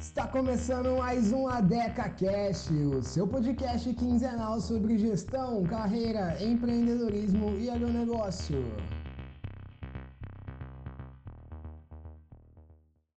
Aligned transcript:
Está 0.00 0.26
começando 0.26 0.96
mais 0.96 1.30
um 1.30 1.46
ADECA 1.46 2.08
Cast, 2.08 2.72
o 2.72 3.02
seu 3.02 3.28
podcast 3.28 3.92
quinzenal 3.92 4.58
sobre 4.58 4.96
gestão, 4.96 5.62
carreira, 5.64 6.42
empreendedorismo 6.42 7.54
e 7.58 7.68
agronegócio. 7.68 8.64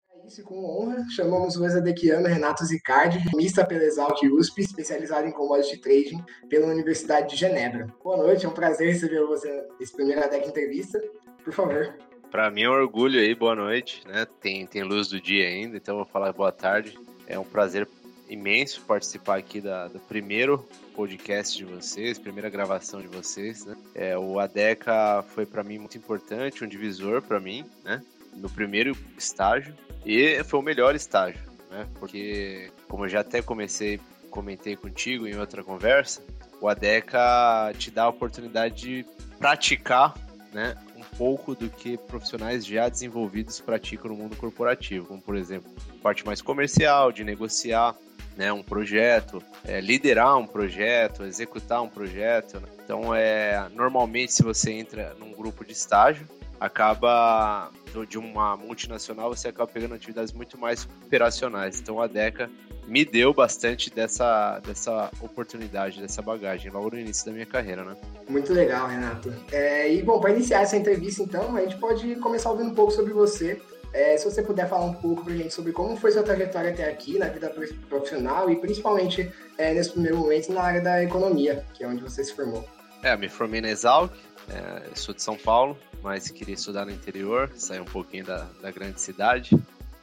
É 0.10 0.26
isso, 0.26 0.44
com 0.44 0.66
honra, 0.66 1.06
chamamos 1.12 1.56
o 1.56 1.64
exadequiano 1.64 2.28
Renato 2.28 2.66
Zicardi, 2.66 3.24
mista 3.36 3.64
pela 3.64 3.84
Exalt 3.84 4.20
USP, 4.24 4.62
especializado 4.62 5.28
em 5.28 5.32
commodity 5.32 5.78
trading 5.80 6.26
pela 6.50 6.66
Universidade 6.66 7.30
de 7.30 7.36
Genebra. 7.36 7.94
Boa 8.04 8.18
noite, 8.18 8.48
é 8.48 8.50
um 8.50 8.54
prazer 8.54 8.92
receber 8.92 9.24
você 9.28 9.68
nesse 9.80 9.94
primeiro 9.94 10.24
ADECA 10.24 10.48
Entrevista. 10.48 11.00
Por 11.44 11.54
favor. 11.54 11.96
Para 12.32 12.50
mim 12.50 12.64
é 12.64 12.70
um 12.70 12.74
orgulho 12.74 13.20
aí, 13.20 13.36
boa 13.36 13.54
noite, 13.54 14.02
né? 14.08 14.26
Tem, 14.40 14.66
tem 14.66 14.84
luz 14.84 15.10
do 15.10 15.20
dia 15.20 15.50
ainda, 15.50 15.76
então 15.76 15.98
vou 15.98 16.06
falar 16.06 16.32
boa 16.32 16.52
tarde. 16.52 16.98
É 17.28 17.38
um 17.38 17.44
prazer 17.44 17.86
imenso 18.30 18.82
participar 18.84 19.38
aqui 19.38 19.60
da, 19.60 19.90
do 19.90 20.00
primeiro 20.00 20.66
podcast 20.96 21.58
de 21.58 21.66
vocês, 21.66 22.18
primeira 22.18 22.50
gravação 22.50 23.02
de 23.02 23.08
vocês, 23.08 23.66
né? 23.66 23.76
É, 23.94 24.18
o 24.18 24.40
ADECA 24.40 25.26
foi 25.28 25.46
para 25.46 25.62
mim 25.62 25.78
muito 25.78 25.98
importante, 25.98 26.64
um 26.64 26.68
divisor 26.68 27.22
para 27.22 27.38
mim, 27.38 27.66
né? 27.84 28.02
No 28.34 28.50
primeiro 28.50 28.96
estágio 29.18 29.76
e 30.06 30.42
foi 30.46 30.62
o 30.62 30.64
melhor 30.64 30.96
estágio, 30.96 31.42
né? 31.70 31.86
Porque 32.00 32.72
como 32.88 33.04
eu 33.04 33.10
já 33.10 33.20
até 33.20 33.42
comecei, 33.42 34.00
comentei 34.30 34.78
contigo 34.78 35.28
em 35.28 35.36
outra 35.36 35.66
conversa, 35.66 36.24
o 36.62 36.70
ADECA 36.70 37.74
te 37.78 37.92
dá 37.92 38.04
a 38.04 38.10
oportunidade 38.10 38.76
de 38.76 39.06
praticar, 39.38 40.14
né? 40.54 40.78
Pouco 41.18 41.56
do 41.56 41.70
que 41.70 41.98
profissionais 41.98 42.66
já 42.66 42.90
desenvolvidos 42.90 43.60
praticam 43.60 44.12
no 44.12 44.18
mundo 44.18 44.36
corporativo, 44.36 45.06
como 45.06 45.22
por 45.22 45.36
exemplo, 45.36 45.70
parte 46.02 46.26
mais 46.26 46.42
comercial, 46.42 47.12
de 47.12 47.24
negociar 47.24 47.96
né, 48.36 48.52
um 48.52 48.64
projeto, 48.64 49.42
é, 49.66 49.82
liderar 49.82 50.38
um 50.38 50.48
projeto, 50.48 51.24
executar 51.24 51.82
um 51.82 51.90
projeto. 51.90 52.60
Né? 52.60 52.68
Então, 52.84 53.14
é, 53.14 53.68
normalmente, 53.74 54.34
se 54.34 54.44
você 54.44 54.72
entra 54.72 55.16
num 55.20 55.32
grupo 55.32 55.66
de 55.66 55.74
estágio, 55.74 56.28
acaba 56.60 57.72
de 58.08 58.18
uma 58.18 58.56
multinacional, 58.56 59.36
você 59.36 59.50
acaba 59.50 59.70
pegando 59.72 59.96
atividades 59.96 60.32
muito 60.32 60.58
mais 60.58 60.88
operacionais. 61.06 61.80
Então, 61.80 62.02
a 62.02 62.08
DECA 62.08 62.50
me 62.88 63.06
deu 63.06 63.34
bastante 63.34 63.90
dessa, 63.90 64.60
dessa 64.60 65.12
oportunidade, 65.22 66.02
dessa 66.02 66.22
bagagem, 66.22 66.72
logo 66.72 66.92
no 66.92 67.00
início 67.00 67.26
da 67.26 67.32
minha 67.32 67.46
carreira, 67.46 67.84
né? 67.84 67.96
Muito 68.28 68.54
legal, 68.54 68.88
Renato. 68.88 69.34
É, 69.52 69.94
e, 69.94 70.02
bom, 70.02 70.20
para 70.20 70.32
iniciar 70.32 70.62
essa 70.62 70.76
entrevista, 70.76 71.24
então, 71.24 71.56
a 71.56 71.62
gente 71.62 71.78
pode 71.78 72.16
começar 72.18 72.52
ouvindo 72.52 72.72
um 72.72 72.76
pouco 72.76 72.92
sobre 72.92 73.14
você. 73.14 73.62
É, 73.94 74.16
se 74.16 74.24
você 74.24 74.42
puder 74.42 74.70
falar 74.70 74.86
um 74.86 74.94
pouco 74.94 75.24
para 75.24 75.34
a 75.34 75.38
gente 75.38 75.54
sobre 75.54 75.74
como 75.74 75.98
foi 75.98 76.12
sua 76.12 76.24
trajetória 76.24 76.72
até 76.72 76.90
aqui 76.90 77.20
na 77.20 77.28
vida 77.28 77.54
profissional 77.90 78.50
e 78.50 78.56
principalmente 78.56 79.30
é, 79.58 79.74
nesse 79.74 79.92
primeiro 79.92 80.18
momento 80.18 80.52
na 80.54 80.62
área 80.62 80.82
da 80.82 81.04
economia, 81.04 81.66
que 81.74 81.84
é 81.84 81.88
onde 81.88 82.02
você 82.02 82.24
se 82.24 82.34
formou. 82.34 82.66
É, 83.04 83.18
me 83.18 83.28
formei 83.28 83.60
na 83.60 83.70
Exalc, 83.70 84.14
é, 84.50 84.96
sou 84.96 85.14
de 85.14 85.22
São 85.22 85.36
Paulo, 85.36 85.78
mas 86.02 86.30
queria 86.30 86.56
estudar 86.56 86.86
no 86.86 86.92
interior, 86.92 87.52
sair 87.56 87.82
um 87.82 87.86
pouquinho 87.86 88.26
da, 88.26 88.48
da 88.62 88.72
grande 88.72 89.02
cidade. 89.02 89.58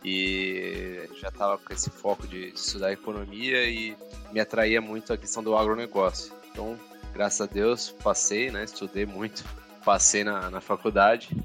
E 0.04 1.08
já 1.20 1.28
estava 1.28 1.58
com 1.58 1.72
esse 1.72 1.90
foco 1.90 2.26
de, 2.26 2.48
estudar 2.48 2.92
economia 2.92 3.64
e 3.64 3.96
me 4.32 4.40
atraía 4.40 4.80
muito 4.80 5.12
a 5.12 5.16
questão 5.16 5.42
do 5.42 5.56
agronegócio. 5.56 6.32
Então, 6.50 6.78
graças 7.12 7.40
a 7.40 7.46
Deus, 7.46 7.90
passei, 7.90 8.50
né? 8.50 8.64
Estudei 8.64 9.06
muito, 9.06 9.44
passei 9.84 10.22
na, 10.22 10.50
na 10.50 10.60
faculdade 10.60 11.36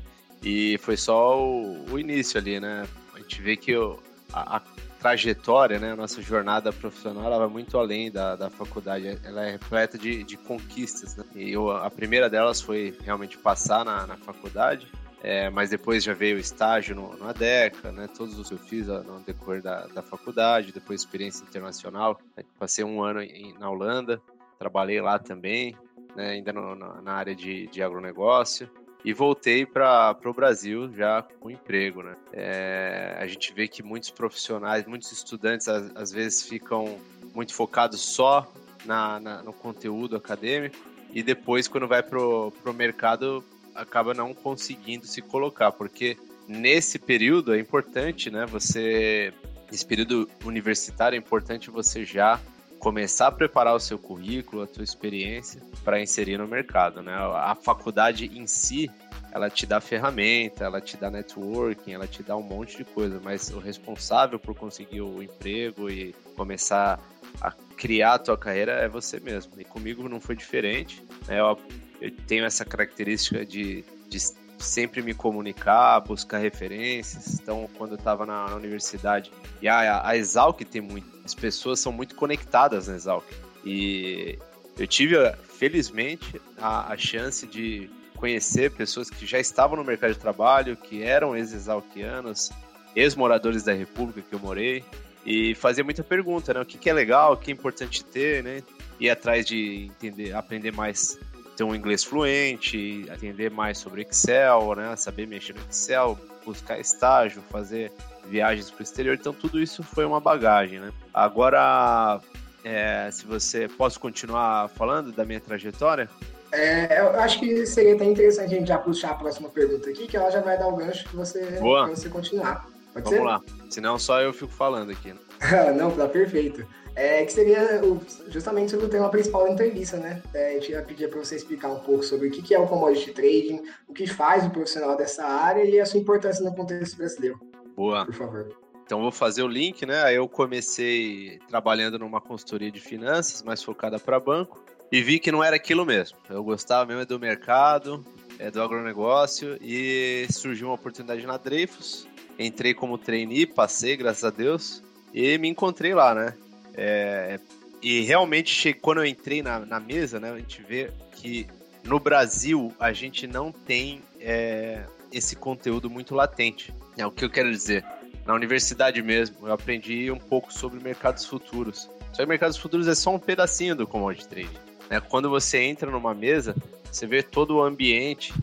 e 0.43 0.77
foi 0.79 0.97
só 0.97 1.41
o, 1.41 1.85
o 1.91 1.99
início 1.99 2.39
ali, 2.39 2.59
né? 2.59 2.87
A 3.15 3.19
gente 3.19 3.41
vê 3.41 3.55
que 3.55 3.71
eu, 3.71 4.01
a, 4.31 4.57
a, 4.57 4.61
trajetória, 4.99 5.79
né? 5.79 5.91
A 5.91 5.95
nossa 5.95 6.21
jornada 6.21 6.71
profissional 6.71 7.25
ela 7.25 7.39
vai 7.39 7.47
muito 7.47 7.77
além 7.77 8.11
da, 8.11 8.35
da 8.35 8.49
faculdade. 8.49 9.19
Ela 9.23 9.45
é 9.45 9.51
repleta 9.51 9.97
de, 9.97 10.23
de 10.23 10.37
conquistas, 10.37 11.15
né? 11.15 11.25
E 11.35 11.51
eu, 11.51 11.71
a 11.71 11.89
primeira 11.89 12.29
delas 12.29 12.61
foi 12.61 12.97
realmente 13.03 13.37
passar 13.37 13.83
na, 13.83 14.05
na 14.05 14.17
faculdade. 14.17 14.87
É, 15.23 15.49
mas 15.49 15.69
depois 15.69 16.03
já 16.03 16.13
veio 16.13 16.35
o 16.35 16.39
estágio 16.39 16.93
no, 16.93 17.15
no 17.15 17.29
ADECA, 17.29 17.93
né? 17.93 18.09
Todos 18.15 18.37
os 18.37 18.49
que 18.49 18.55
eu 18.55 18.57
fiz 18.57 18.87
no 18.87 19.21
decorrer 19.21 19.61
da, 19.61 19.87
da 19.87 20.01
faculdade, 20.01 20.73
depois 20.73 20.99
experiência 20.99 21.45
internacional. 21.45 22.19
Né? 22.35 22.43
Passei 22.59 22.83
um 22.83 23.01
ano 23.01 23.21
em, 23.21 23.57
na 23.57 23.69
Holanda, 23.69 24.21
trabalhei 24.59 24.99
lá 24.99 25.17
também, 25.17 25.77
né? 26.13 26.31
ainda 26.31 26.51
no, 26.51 26.75
na 26.75 27.13
área 27.13 27.33
de, 27.33 27.67
de 27.67 27.81
agronegócio 27.81 28.69
e 29.05 29.13
voltei 29.13 29.65
para 29.65 30.17
o 30.25 30.33
Brasil 30.33 30.91
já 30.93 31.21
com 31.39 31.49
emprego, 31.49 32.03
né? 32.03 32.15
É, 32.33 33.17
a 33.17 33.25
gente 33.25 33.53
vê 33.53 33.67
que 33.67 33.81
muitos 33.81 34.09
profissionais, 34.09 34.85
muitos 34.85 35.09
estudantes 35.11 35.69
às, 35.69 35.95
às 35.95 36.11
vezes 36.11 36.43
ficam 36.43 36.97
muito 37.33 37.53
focados 37.53 38.01
só 38.01 38.51
na, 38.85 39.21
na, 39.21 39.41
no 39.41 39.53
conteúdo 39.53 40.17
acadêmico 40.17 40.75
e 41.13 41.23
depois 41.23 41.67
quando 41.67 41.87
vai 41.87 42.01
pro, 42.03 42.51
pro 42.61 42.73
mercado 42.73 43.43
acaba 43.75 44.13
não 44.13 44.33
conseguindo 44.33 45.05
se 45.05 45.21
colocar, 45.21 45.71
porque 45.71 46.17
nesse 46.47 46.99
período 46.99 47.53
é 47.53 47.59
importante, 47.59 48.29
né? 48.29 48.45
Você 48.47 49.33
nesse 49.71 49.85
período 49.85 50.29
universitário 50.45 51.15
é 51.15 51.19
importante 51.19 51.71
você 51.71 52.05
já 52.05 52.39
começar 52.83 53.27
a 53.27 53.31
preparar 53.31 53.73
o 53.73 53.79
seu 53.79 53.97
currículo, 53.97 54.61
a 54.61 54.67
sua 54.67 54.83
experiência 54.83 55.61
para 55.85 56.01
inserir 56.01 56.37
no 56.37 56.45
mercado, 56.45 57.01
né? 57.01 57.13
A 57.15 57.55
faculdade 57.55 58.25
em 58.37 58.45
si, 58.45 58.91
ela 59.31 59.49
te 59.49 59.65
dá 59.65 59.79
ferramenta, 59.79 60.65
ela 60.65 60.81
te 60.81 60.97
dá 60.97 61.09
networking, 61.09 61.93
ela 61.93 62.05
te 62.05 62.21
dá 62.21 62.35
um 62.35 62.43
monte 62.43 62.75
de 62.75 62.83
coisa, 62.83 63.21
mas 63.23 63.49
o 63.51 63.59
responsável 63.59 64.37
por 64.37 64.53
conseguir 64.53 65.01
o 65.01 65.23
emprego 65.23 65.89
e 65.89 66.13
começar 66.35 66.99
a 67.41 67.51
criar 67.77 68.15
a 68.15 68.19
tua 68.19 68.37
carreira 68.37 68.73
é 68.73 68.87
você 68.89 69.17
mesmo. 69.19 69.53
E 69.57 69.63
comigo 69.63 70.07
não 70.09 70.19
foi 70.19 70.35
diferente. 70.35 71.01
Né? 71.25 71.39
Eu, 71.39 71.57
eu 72.03 72.11
tenho 72.27 72.43
essa 72.43 72.65
característica 72.65 73.45
de, 73.45 73.85
de 74.09 74.19
sempre 74.59 75.01
me 75.01 75.13
comunicar, 75.13 76.01
buscar 76.01 76.39
referências. 76.39 77.39
Então, 77.39 77.69
quando 77.77 77.91
eu 77.91 77.97
estava 77.97 78.25
na, 78.25 78.49
na, 78.49 78.55
universidade, 78.57 79.31
e 79.61 79.69
a, 79.69 80.05
a 80.05 80.17
Exalc 80.17 80.59
tem 80.65 80.81
muito, 80.81 81.07
as 81.23 81.33
pessoas 81.33 81.79
são 81.79 81.93
muito 81.93 82.13
conectadas 82.15 82.89
na 82.89 82.95
Exalc. 82.95 83.25
E 83.63 84.37
eu 84.77 84.85
tive, 84.85 85.15
felizmente, 85.57 86.41
a, 86.57 86.91
a 86.91 86.97
chance 86.97 87.47
de 87.47 87.89
conhecer 88.17 88.71
pessoas 88.71 89.09
que 89.09 89.25
já 89.25 89.39
estavam 89.39 89.77
no 89.77 89.83
mercado 89.85 90.13
de 90.13 90.19
trabalho, 90.19 90.75
que 90.75 91.03
eram 91.03 91.37
ex-exalquianos, 91.37 92.51
ex-moradores 92.93 93.63
da 93.63 93.71
República 93.71 94.21
que 94.21 94.35
eu 94.35 94.39
morei, 94.39 94.83
e 95.25 95.55
fazer 95.55 95.83
muita 95.83 96.03
pergunta, 96.03 96.53
né? 96.53 96.59
O 96.59 96.65
que, 96.65 96.77
que 96.77 96.89
é 96.89 96.93
legal, 96.93 97.31
o 97.31 97.37
que 97.37 97.49
é 97.49 97.53
importante 97.53 98.03
ter, 98.03 98.43
né? 98.43 98.61
Ir 98.99 99.09
atrás 99.09 99.45
de 99.45 99.85
entender, 99.85 100.33
aprender 100.33 100.73
mais 100.73 101.17
ter 101.55 101.63
um 101.63 101.75
inglês 101.75 102.03
fluente, 102.03 103.05
entender 103.11 103.49
mais 103.51 103.77
sobre 103.77 104.01
Excel, 104.01 104.75
né? 104.75 104.95
Saber 104.95 105.27
mexer 105.27 105.53
no 105.53 105.61
Excel, 105.69 106.17
buscar 106.45 106.79
estágio, 106.79 107.41
fazer 107.49 107.91
viagens 108.25 108.69
para 108.69 108.81
o 108.81 108.83
exterior. 108.83 109.17
Então, 109.19 109.33
tudo 109.33 109.59
isso 109.59 109.83
foi 109.83 110.05
uma 110.05 110.19
bagagem, 110.19 110.79
né? 110.79 110.91
Agora, 111.13 112.19
é, 112.63 113.09
se 113.11 113.25
você... 113.25 113.67
Posso 113.67 113.99
continuar 113.99 114.69
falando 114.69 115.11
da 115.11 115.25
minha 115.25 115.39
trajetória? 115.39 116.09
É, 116.51 117.01
eu 117.01 117.19
acho 117.19 117.39
que 117.39 117.65
seria 117.65 117.95
até 117.95 118.05
interessante 118.05 118.53
a 118.53 118.57
gente 118.59 118.67
já 118.67 118.77
puxar 118.77 119.11
a 119.11 119.15
próxima 119.15 119.49
pergunta 119.49 119.89
aqui, 119.89 120.05
que 120.05 120.15
ela 120.15 120.29
já 120.29 120.39
vai 120.39 120.57
dar 120.57 120.67
o 120.67 120.75
gancho 120.75 121.03
para 121.09 121.25
você, 121.25 121.59
você 121.89 122.09
continuar. 122.09 122.67
Pode 122.93 123.05
Vamos 123.05 123.19
ser? 123.19 123.23
lá. 123.23 123.41
Senão 123.71 123.97
só 123.97 124.21
eu 124.21 124.31
fico 124.31 124.51
falando 124.51 124.91
aqui. 124.91 125.13
Né? 125.13 125.19
Não, 125.75 125.89
tá 125.89 126.07
perfeito. 126.07 126.65
É, 126.95 127.25
que 127.25 127.33
seria 127.33 127.81
justamente 128.27 128.71
sobre 128.71 128.85
o 128.85 128.89
tema 128.89 129.09
principal 129.09 129.45
da 129.45 129.51
entrevista, 129.51 129.97
né? 129.97 130.21
É, 130.33 130.49
a 130.49 130.53
gente 130.53 130.71
ia 130.71 130.81
pedir 130.81 131.09
para 131.09 131.19
você 131.19 131.35
explicar 131.35 131.69
um 131.69 131.79
pouco 131.79 132.03
sobre 132.03 132.27
o 132.27 132.31
que 132.31 132.53
é 132.53 132.59
o 132.59 132.67
commodity 132.67 133.11
trading, 133.11 133.63
o 133.87 133.93
que 133.93 134.05
faz 134.05 134.45
o 134.45 134.49
profissional 134.51 134.95
dessa 134.95 135.25
área 135.25 135.63
e 135.63 135.79
a 135.79 135.85
sua 135.85 135.99
importância 135.99 136.43
no 136.43 136.53
contexto 136.55 136.97
brasileiro. 136.97 137.39
Boa. 137.75 138.05
Por 138.05 138.13
favor. 138.13 138.63
Então 138.85 139.01
vou 139.01 139.11
fazer 139.11 139.41
o 139.41 139.47
link, 139.47 139.85
né? 139.85 140.03
Aí 140.03 140.15
eu 140.15 140.27
comecei 140.27 141.39
trabalhando 141.47 141.97
numa 141.97 142.21
consultoria 142.21 142.69
de 142.69 142.79
finanças, 142.79 143.41
mais 143.41 143.63
focada 143.63 143.97
para 143.97 144.19
banco, 144.19 144.63
e 144.91 145.01
vi 145.01 145.19
que 145.19 145.31
não 145.31 145.43
era 145.43 145.55
aquilo 145.55 145.85
mesmo. 145.85 146.17
Eu 146.29 146.43
gostava 146.43 146.85
mesmo 146.85 147.05
do 147.05 147.19
mercado, 147.19 148.05
é, 148.37 148.51
do 148.51 148.61
agronegócio, 148.61 149.57
e 149.61 150.27
surgiu 150.29 150.67
uma 150.67 150.75
oportunidade 150.75 151.25
na 151.25 151.37
Dreyfus. 151.37 152.07
Entrei 152.37 152.73
como 152.73 152.97
trainee, 152.97 153.47
passei, 153.47 153.95
graças 153.95 154.23
a 154.23 154.29
Deus, 154.29 154.83
e 155.13 155.37
me 155.37 155.47
encontrei 155.47 155.93
lá, 155.93 156.13
né? 156.13 156.35
É, 156.75 157.39
e 157.81 158.01
realmente, 158.01 158.73
quando 158.73 158.99
eu 158.99 159.05
entrei 159.05 159.41
na, 159.41 159.59
na 159.59 159.79
mesa, 159.79 160.19
né, 160.19 160.31
a 160.31 160.37
gente 160.37 160.61
vê 160.63 160.89
que 161.11 161.47
no 161.83 161.99
Brasil 161.99 162.73
a 162.79 162.93
gente 162.93 163.27
não 163.27 163.51
tem 163.51 164.01
é, 164.19 164.85
esse 165.11 165.35
conteúdo 165.35 165.89
muito 165.89 166.15
latente. 166.15 166.73
É 166.97 167.05
o 167.05 167.11
que 167.11 167.25
eu 167.25 167.29
quero 167.29 167.51
dizer. 167.51 167.85
Na 168.25 168.33
universidade 168.33 169.01
mesmo, 169.01 169.47
eu 169.47 169.53
aprendi 169.53 170.09
um 170.09 170.17
pouco 170.17 170.53
sobre 170.53 170.81
mercados 170.81 171.25
futuros. 171.25 171.89
Só 172.13 172.23
que 172.23 172.25
mercados 172.25 172.57
futuros 172.57 172.87
é 172.87 172.95
só 172.95 173.13
um 173.13 173.19
pedacinho 173.19 173.75
do 173.75 173.85
commodity 173.85 174.27
trading. 174.27 174.57
Né? 174.89 175.01
Quando 175.01 175.29
você 175.29 175.59
entra 175.59 175.91
numa 175.91 176.13
mesa, 176.13 176.55
você 176.89 177.05
vê 177.05 177.21
todo 177.21 177.57
o 177.57 177.63
ambiente 177.63 178.33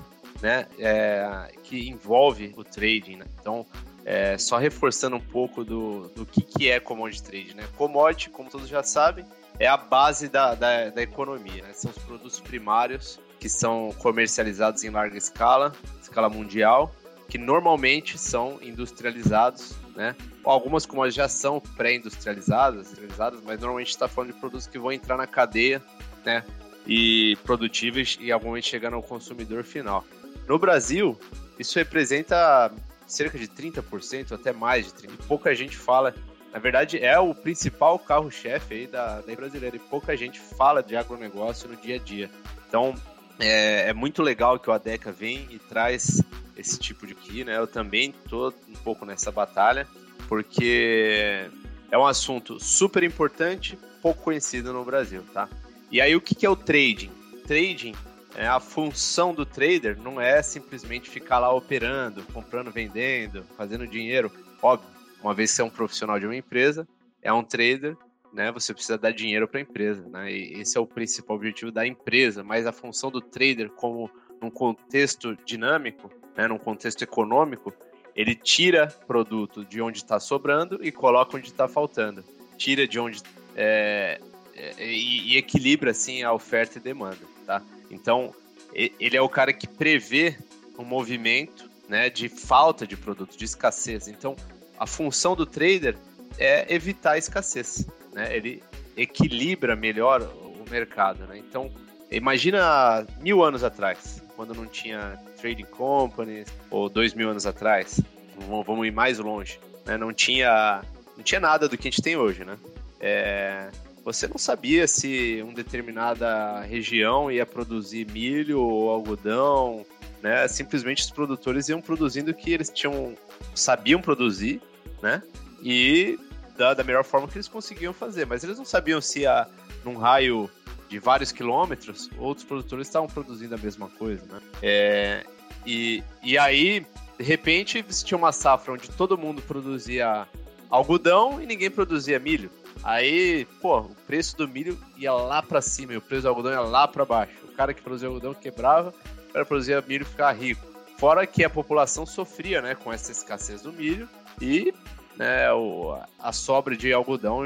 né, 0.43 0.67
é, 0.79 1.51
que 1.63 1.89
envolve 1.89 2.53
o 2.57 2.65
trading. 2.65 3.17
Né? 3.17 3.25
Então, 3.41 3.65
é, 4.11 4.37
só 4.37 4.59
reforçando 4.59 5.15
um 5.15 5.21
pouco 5.21 5.65
do, 5.65 6.09
do 6.09 6.27
que, 6.27 6.43
que 6.43 6.69
é 6.69 6.81
commodity 6.81 7.23
trade. 7.23 7.55
Né? 7.55 7.63
Commodity, 7.77 8.29
como 8.29 8.51
todos 8.51 8.69
já 8.69 8.83
sabem, 8.83 9.25
é 9.57 9.69
a 9.69 9.77
base 9.77 10.29
da, 10.29 10.57
da, 10.57 10.91
da 10.91 11.01
economia. 11.01 11.63
Né? 11.63 11.73
São 11.73 11.93
os 11.93 11.99
produtos 11.99 12.41
primários 12.41 13.21
que 13.39 13.49
são 13.49 13.95
comercializados 13.99 14.83
em 14.83 14.91
larga 14.91 15.17
escala, 15.17 15.73
escala 16.03 16.29
mundial, 16.29 16.93
que 17.29 17.39
normalmente 17.39 18.19
são 18.19 18.59
industrializados, 18.61 19.77
né? 19.95 20.17
Algumas 20.43 20.85
commodities 20.85 21.15
já 21.15 21.29
são 21.29 21.61
pré-industrializadas, 21.61 22.89
industrializadas, 22.89 23.41
mas 23.45 23.61
normalmente 23.61 23.91
está 23.91 24.09
falando 24.09 24.33
de 24.33 24.41
produtos 24.41 24.67
que 24.67 24.79
vão 24.79 24.91
entrar 24.91 25.17
na 25.17 25.27
cadeia, 25.29 25.81
né? 26.25 26.45
E 26.85 27.39
produtíveis 27.45 28.19
e 28.21 28.33
alguns 28.33 28.65
chegando 28.65 28.97
ao 28.97 29.03
consumidor 29.03 29.63
final. 29.63 30.05
No 30.49 30.59
Brasil, 30.59 31.17
isso 31.59 31.79
representa 31.79 32.73
cerca 33.11 33.39
de 33.39 33.49
30%, 33.49 34.33
até 34.33 34.53
mais 34.53 34.87
de 34.87 34.93
30%. 34.93 35.27
Pouca 35.27 35.55
gente 35.55 35.77
fala. 35.77 36.15
Na 36.53 36.59
verdade, 36.59 36.99
é 36.99 37.19
o 37.19 37.33
principal 37.35 37.99
carro-chefe 37.99 38.75
aí 38.75 38.87
da, 38.87 39.21
da 39.21 39.35
brasileira. 39.35 39.77
E 39.77 39.79
pouca 39.79 40.17
gente 40.17 40.41
fala 40.41 40.83
de 40.83 40.97
agronegócio 40.97 41.69
no 41.69 41.77
dia 41.77 41.97
a 41.97 41.99
dia. 41.99 42.31
Então, 42.69 42.95
é, 43.39 43.89
é, 43.89 43.93
muito 43.93 44.23
legal 44.23 44.59
que 44.59 44.69
o 44.69 44.73
ADECA 44.73 45.13
vem 45.13 45.47
e 45.51 45.59
traz 45.59 46.21
esse 46.57 46.79
tipo 46.79 47.07
de 47.07 47.13
aqui, 47.13 47.45
né? 47.45 47.57
Eu 47.57 47.67
também 47.67 48.13
tô 48.29 48.53
um 48.69 48.75
pouco 48.85 49.05
nessa 49.05 49.31
batalha, 49.31 49.87
porque 50.29 51.49
é 51.91 51.99
um 51.99 52.07
assunto 52.07 52.59
super 52.59 53.03
importante, 53.03 53.79
pouco 54.03 54.23
conhecido 54.23 54.73
no 54.73 54.85
Brasil, 54.85 55.23
tá? 55.33 55.49
E 55.91 56.01
aí, 56.01 56.15
o 56.15 56.21
que 56.21 56.45
é 56.45 56.51
o 56.51 56.57
trading? 56.57 57.11
Trading 57.47 57.95
é, 58.37 58.47
a 58.47 58.61
função 58.61 59.35
do 59.35 59.45
trader 59.45 59.99
não 59.99 60.21
é 60.21 60.43
simplesmente 60.43 61.11
ficar 61.11 61.39
lá 61.39 61.53
operando, 61.53 62.23
comprando, 62.33 62.71
vendendo, 62.71 63.45
fazendo 63.57 63.87
dinheiro. 63.87 64.31
Óbvio, 64.63 64.89
uma 65.23 65.35
vez 65.35 65.51
que 65.51 65.57
você 65.57 65.63
é 65.63 65.65
um 65.65 65.71
profissional 65.71 66.19
de 66.19 66.27
uma 66.27 66.37
empresa, 66.37 66.87
é 67.23 67.33
um 67.33 67.43
trader, 67.43 67.97
né? 68.33 68.51
Você 68.53 68.73
precisa 68.73 68.97
dar 68.97 69.13
dinheiro 69.13 69.49
para 69.49 69.59
a 69.59 69.63
empresa, 69.63 70.09
né? 70.09 70.33
E 70.33 70.61
esse 70.61 70.77
é 70.77 70.81
o 70.81 70.87
principal 70.87 71.37
objetivo 71.37 71.71
da 71.71 71.87
empresa. 71.87 72.43
Mas 72.43 72.67
a 72.67 72.73
função 72.73 73.11
do 73.11 73.21
trader, 73.21 73.71
como 73.71 74.11
num 74.41 74.51
contexto 74.51 75.37
dinâmico, 75.45 76.11
né? 76.37 76.47
Num 76.47 76.59
contexto 76.59 77.03
econômico, 77.03 77.73
ele 78.15 78.35
tira 78.35 78.87
produto 79.07 79.65
de 79.65 79.81
onde 79.81 79.99
está 79.99 80.19
sobrando 80.21 80.79
e 80.83 80.93
coloca 80.93 81.37
onde 81.37 81.49
está 81.49 81.69
faltando. 81.69 82.25
Tira 82.57 82.87
de 82.87 82.99
onde 82.99 83.23
é, 83.57 84.21
é, 84.55 84.87
e, 84.87 85.33
e 85.33 85.37
equilibra 85.37 85.91
assim 85.91 86.23
a 86.23 86.33
oferta 86.33 86.79
e 86.79 86.81
demanda, 86.81 87.19
tá? 87.47 87.63
Então, 87.91 88.35
ele 88.73 89.17
é 89.17 89.21
o 89.21 89.29
cara 89.29 89.53
que 89.53 89.67
prevê 89.67 90.37
um 90.79 90.85
movimento 90.85 91.69
né, 91.89 92.09
de 92.09 92.29
falta 92.29 92.87
de 92.87 92.97
produto, 92.97 93.37
de 93.37 93.45
escassez. 93.45 94.07
Então, 94.07 94.37
a 94.79 94.87
função 94.87 95.35
do 95.35 95.45
trader 95.45 95.97
é 96.39 96.73
evitar 96.73 97.13
a 97.13 97.19
escassez. 97.19 97.87
Né? 98.13 98.35
Ele 98.35 98.63
equilibra 98.97 99.75
melhor 99.75 100.23
o 100.23 100.65
mercado. 100.71 101.27
Né? 101.27 101.39
Então, 101.39 101.71
imagina 102.11 103.07
mil 103.21 103.43
anos 103.43 103.65
atrás, 103.65 104.23
quando 104.37 104.55
não 104.55 104.67
tinha 104.67 105.19
trading 105.41 105.65
companies, 105.65 106.49
ou 106.71 106.89
dois 106.89 107.13
mil 107.13 107.29
anos 107.29 107.45
atrás, 107.45 108.01
vamos 108.39 108.87
ir 108.87 108.93
mais 108.93 109.19
longe, 109.19 109.59
né? 109.85 109.97
não, 109.97 110.13
tinha, 110.13 110.83
não 111.17 111.25
tinha 111.25 111.41
nada 111.41 111.69
do 111.69 111.77
que 111.77 111.89
a 111.89 111.91
gente 111.91 112.03
tem 112.03 112.17
hoje. 112.17 112.45
Né? 112.45 112.57
É, 113.01 113.69
você 114.05 114.27
não 114.27 114.39
sabia 114.39 114.87
se 114.87 115.41
uma 115.43 115.53
determinada 115.53 116.61
região 116.61 117.31
ia 117.31 117.45
produzir 117.45 118.11
milho 118.11 118.61
ou 118.61 118.91
algodão, 118.91 119.85
né? 120.23 120.47
Simplesmente 120.49 121.03
os 121.03 121.11
produtores 121.11 121.69
iam 121.69 121.81
produzindo 121.81 122.31
o 122.31 122.35
que 122.35 122.53
eles 122.53 122.71
tinham 122.71 123.15
sabiam 123.55 124.01
produzir, 124.01 124.61
né? 125.03 125.23
E 125.63 126.19
da, 126.57 126.75
da 126.75 126.85
melhor 126.85 127.05
forma 127.05 127.29
que 127.29 127.37
eles 127.37 127.49
conseguiam 127.49 127.93
fazer, 127.93 128.27
mas 128.27 128.45
eles 128.45 128.59
não 128.59 128.65
sabiam 128.65 129.01
se 129.01 129.27
a, 129.27 129.47
num 129.85 129.97
raio 129.97 130.51
de 130.89 130.99
vários 130.99 131.31
quilômetros 131.31 132.11
outros 132.19 132.45
produtores 132.45 132.87
estavam 132.87 133.09
produzindo 133.09 133.55
a 133.55 133.59
mesma 133.59 133.89
coisa, 133.89 134.25
né? 134.27 134.41
É, 134.63 135.25
e, 135.67 136.03
e 136.23 136.39
aí, 136.39 136.87
de 137.19 137.25
repente, 137.25 137.83
você 137.83 138.05
tinha 138.05 138.19
uma 138.19 138.33
safra 138.33 138.73
onde 138.73 138.91
todo 138.91 139.17
mundo 139.17 139.43
produzia 139.43 140.27
algodão 140.69 141.41
e 141.43 141.47
ninguém 141.47 141.71
produzia 141.71 142.19
milho. 142.19 142.51
Aí, 142.83 143.47
pô, 143.61 143.81
o 143.81 143.95
preço 144.07 144.37
do 144.37 144.49
milho 144.49 144.79
ia 144.97 145.13
lá 145.13 145.43
para 145.43 145.61
cima 145.61 145.93
e 145.93 145.97
o 145.97 146.01
preço 146.01 146.23
do 146.23 146.29
algodão 146.29 146.53
ia 146.53 146.61
lá 146.61 146.89
para 146.89 147.05
baixo. 147.05 147.35
O 147.45 147.53
cara 147.53 147.75
que 147.75 147.83
produzia 147.83 148.09
algodão 148.09 148.35
quebrava 148.35 148.95
para 149.33 149.45
produzir 149.45 149.83
milho 149.87 150.05
ficar 150.05 150.33
rico. 150.33 150.67
Fora 150.99 151.27
que 151.27 151.45
a 151.45 151.51
população 151.51 152.05
sofria, 152.05 152.61
né, 152.61 152.75
com 152.75 152.93
essa 152.93 153.11
escassez 153.11 153.63
do 153.63 153.73
milho 153.73 154.09
e 154.41 154.75
né, 155.17 155.51
o, 155.53 155.99
a 156.19 156.33
sobra 156.33 156.77
de 156.77 156.93
algodão 156.93 157.45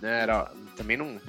né, 0.00 0.22
era, 0.22 0.50
também 0.76 0.96
não, 0.96 1.20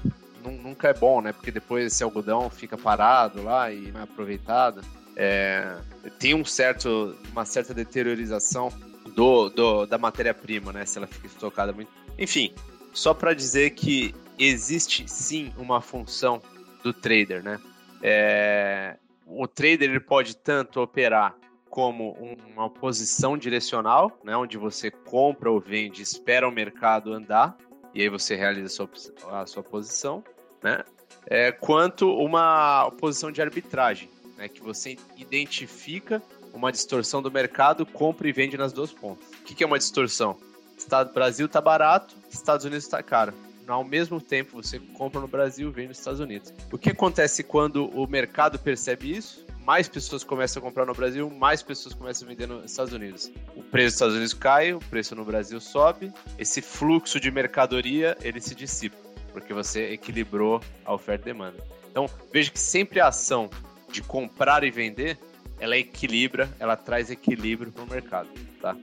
não, 0.43 0.51
nunca 0.51 0.89
é 0.89 0.93
bom, 0.93 1.21
né, 1.21 1.33
porque 1.33 1.51
depois 1.51 1.85
esse 1.85 2.03
algodão 2.03 2.49
fica 2.49 2.77
parado 2.77 3.43
lá 3.43 3.71
e 3.71 3.91
não 3.91 4.01
é 4.01 4.03
aproveitado. 4.03 4.81
É, 5.15 5.77
tem 6.19 6.33
um 6.33 6.45
certo, 6.45 7.15
uma 7.31 7.45
certa 7.45 7.73
deteriorização 7.73 8.71
do, 9.15 9.49
do 9.49 9.85
da 9.85 9.97
matéria-prima, 9.97 10.71
né, 10.71 10.85
se 10.85 10.97
ela 10.97 11.07
fica 11.07 11.27
estocada 11.27 11.71
muito. 11.73 11.91
Enfim, 12.17 12.53
só 12.97 13.13
para 13.13 13.31
dizer 13.35 13.71
que 13.71 14.13
existe 14.39 15.07
sim 15.07 15.53
uma 15.55 15.81
função 15.81 16.41
do 16.83 16.91
trader, 16.91 17.43
né? 17.43 17.59
É, 18.01 18.97
o 19.23 19.47
trader 19.47 19.87
ele 19.87 19.99
pode 19.99 20.35
tanto 20.35 20.81
operar 20.81 21.35
como 21.69 22.13
uma 22.47 22.69
posição 22.71 23.37
direcional, 23.37 24.19
né, 24.23 24.35
onde 24.35 24.57
você 24.57 24.89
compra 24.89 25.51
ou 25.51 25.59
vende, 25.59 26.01
espera 26.01 26.47
o 26.47 26.51
mercado 26.51 27.13
andar 27.13 27.55
e 27.93 28.01
aí 28.01 28.09
você 28.09 28.35
realiza 28.35 28.65
a 28.65 28.69
sua, 28.69 29.41
a 29.41 29.45
sua 29.45 29.63
posição, 29.63 30.23
né? 30.63 30.83
É, 31.27 31.51
quanto 31.51 32.11
uma 32.11 32.89
posição 32.99 33.31
de 33.31 33.41
arbitragem, 33.43 34.09
né, 34.37 34.47
que 34.47 34.61
você 34.61 34.97
identifica 35.17 36.21
uma 36.51 36.71
distorção 36.71 37.21
do 37.21 37.29
mercado, 37.29 37.85
compra 37.85 38.27
e 38.27 38.31
vende 38.31 38.57
nas 38.57 38.73
duas 38.73 38.91
pontas. 38.91 39.27
O 39.39 39.43
que, 39.43 39.53
que 39.53 39.63
é 39.63 39.67
uma 39.67 39.77
distorção? 39.77 40.37
Estado 40.77 41.13
Brasil 41.13 41.49
tá 41.49 41.59
barato, 41.59 42.15
Estados 42.29 42.65
Unidos 42.65 42.85
está 42.85 43.01
caro. 43.01 43.33
Ao 43.67 43.83
mesmo 43.83 44.21
tempo, 44.21 44.61
você 44.61 44.79
compra 44.79 45.19
no 45.19 45.27
Brasil 45.27 45.69
vende 45.71 45.89
nos 45.89 45.99
Estados 45.99 46.21
Unidos. 46.21 46.53
O 46.71 46.77
que 46.77 46.91
acontece 46.91 47.43
quando 47.43 47.89
o 47.89 48.07
mercado 48.07 48.57
percebe 48.57 49.11
isso? 49.11 49.45
Mais 49.65 49.89
pessoas 49.89 50.23
começam 50.23 50.61
a 50.61 50.65
comprar 50.65 50.85
no 50.85 50.93
Brasil, 50.93 51.29
mais 51.29 51.61
pessoas 51.61 51.93
começam 51.93 52.25
a 52.25 52.29
vender 52.31 52.47
nos 52.47 52.71
Estados 52.71 52.93
Unidos. 52.93 53.29
O 53.53 53.63
preço 53.63 53.87
dos 53.87 53.93
Estados 53.95 54.15
Unidos 54.15 54.33
cai, 54.33 54.71
o 54.71 54.79
preço 54.79 55.13
no 55.13 55.25
Brasil 55.25 55.59
sobe. 55.59 56.13
Esse 56.39 56.61
fluxo 56.61 57.19
de 57.19 57.29
mercadoria 57.29 58.17
ele 58.21 58.39
se 58.39 58.55
dissipa, 58.55 58.95
porque 59.33 59.53
você 59.53 59.91
equilibrou 59.91 60.61
a 60.85 60.93
oferta 60.93 61.23
e 61.23 61.33
demanda. 61.33 61.61
Então, 61.91 62.09
veja 62.31 62.49
que 62.49 62.59
sempre 62.59 63.01
a 63.01 63.07
ação 63.07 63.49
de 63.91 64.01
comprar 64.01 64.63
e 64.63 64.71
vender, 64.71 65.17
ela 65.59 65.77
equilibra, 65.77 66.49
ela 66.59 66.77
traz 66.77 67.09
equilíbrio 67.09 67.71
para 67.71 67.83
o 67.83 67.89
mercado, 67.89 68.29
tá? 68.61 68.77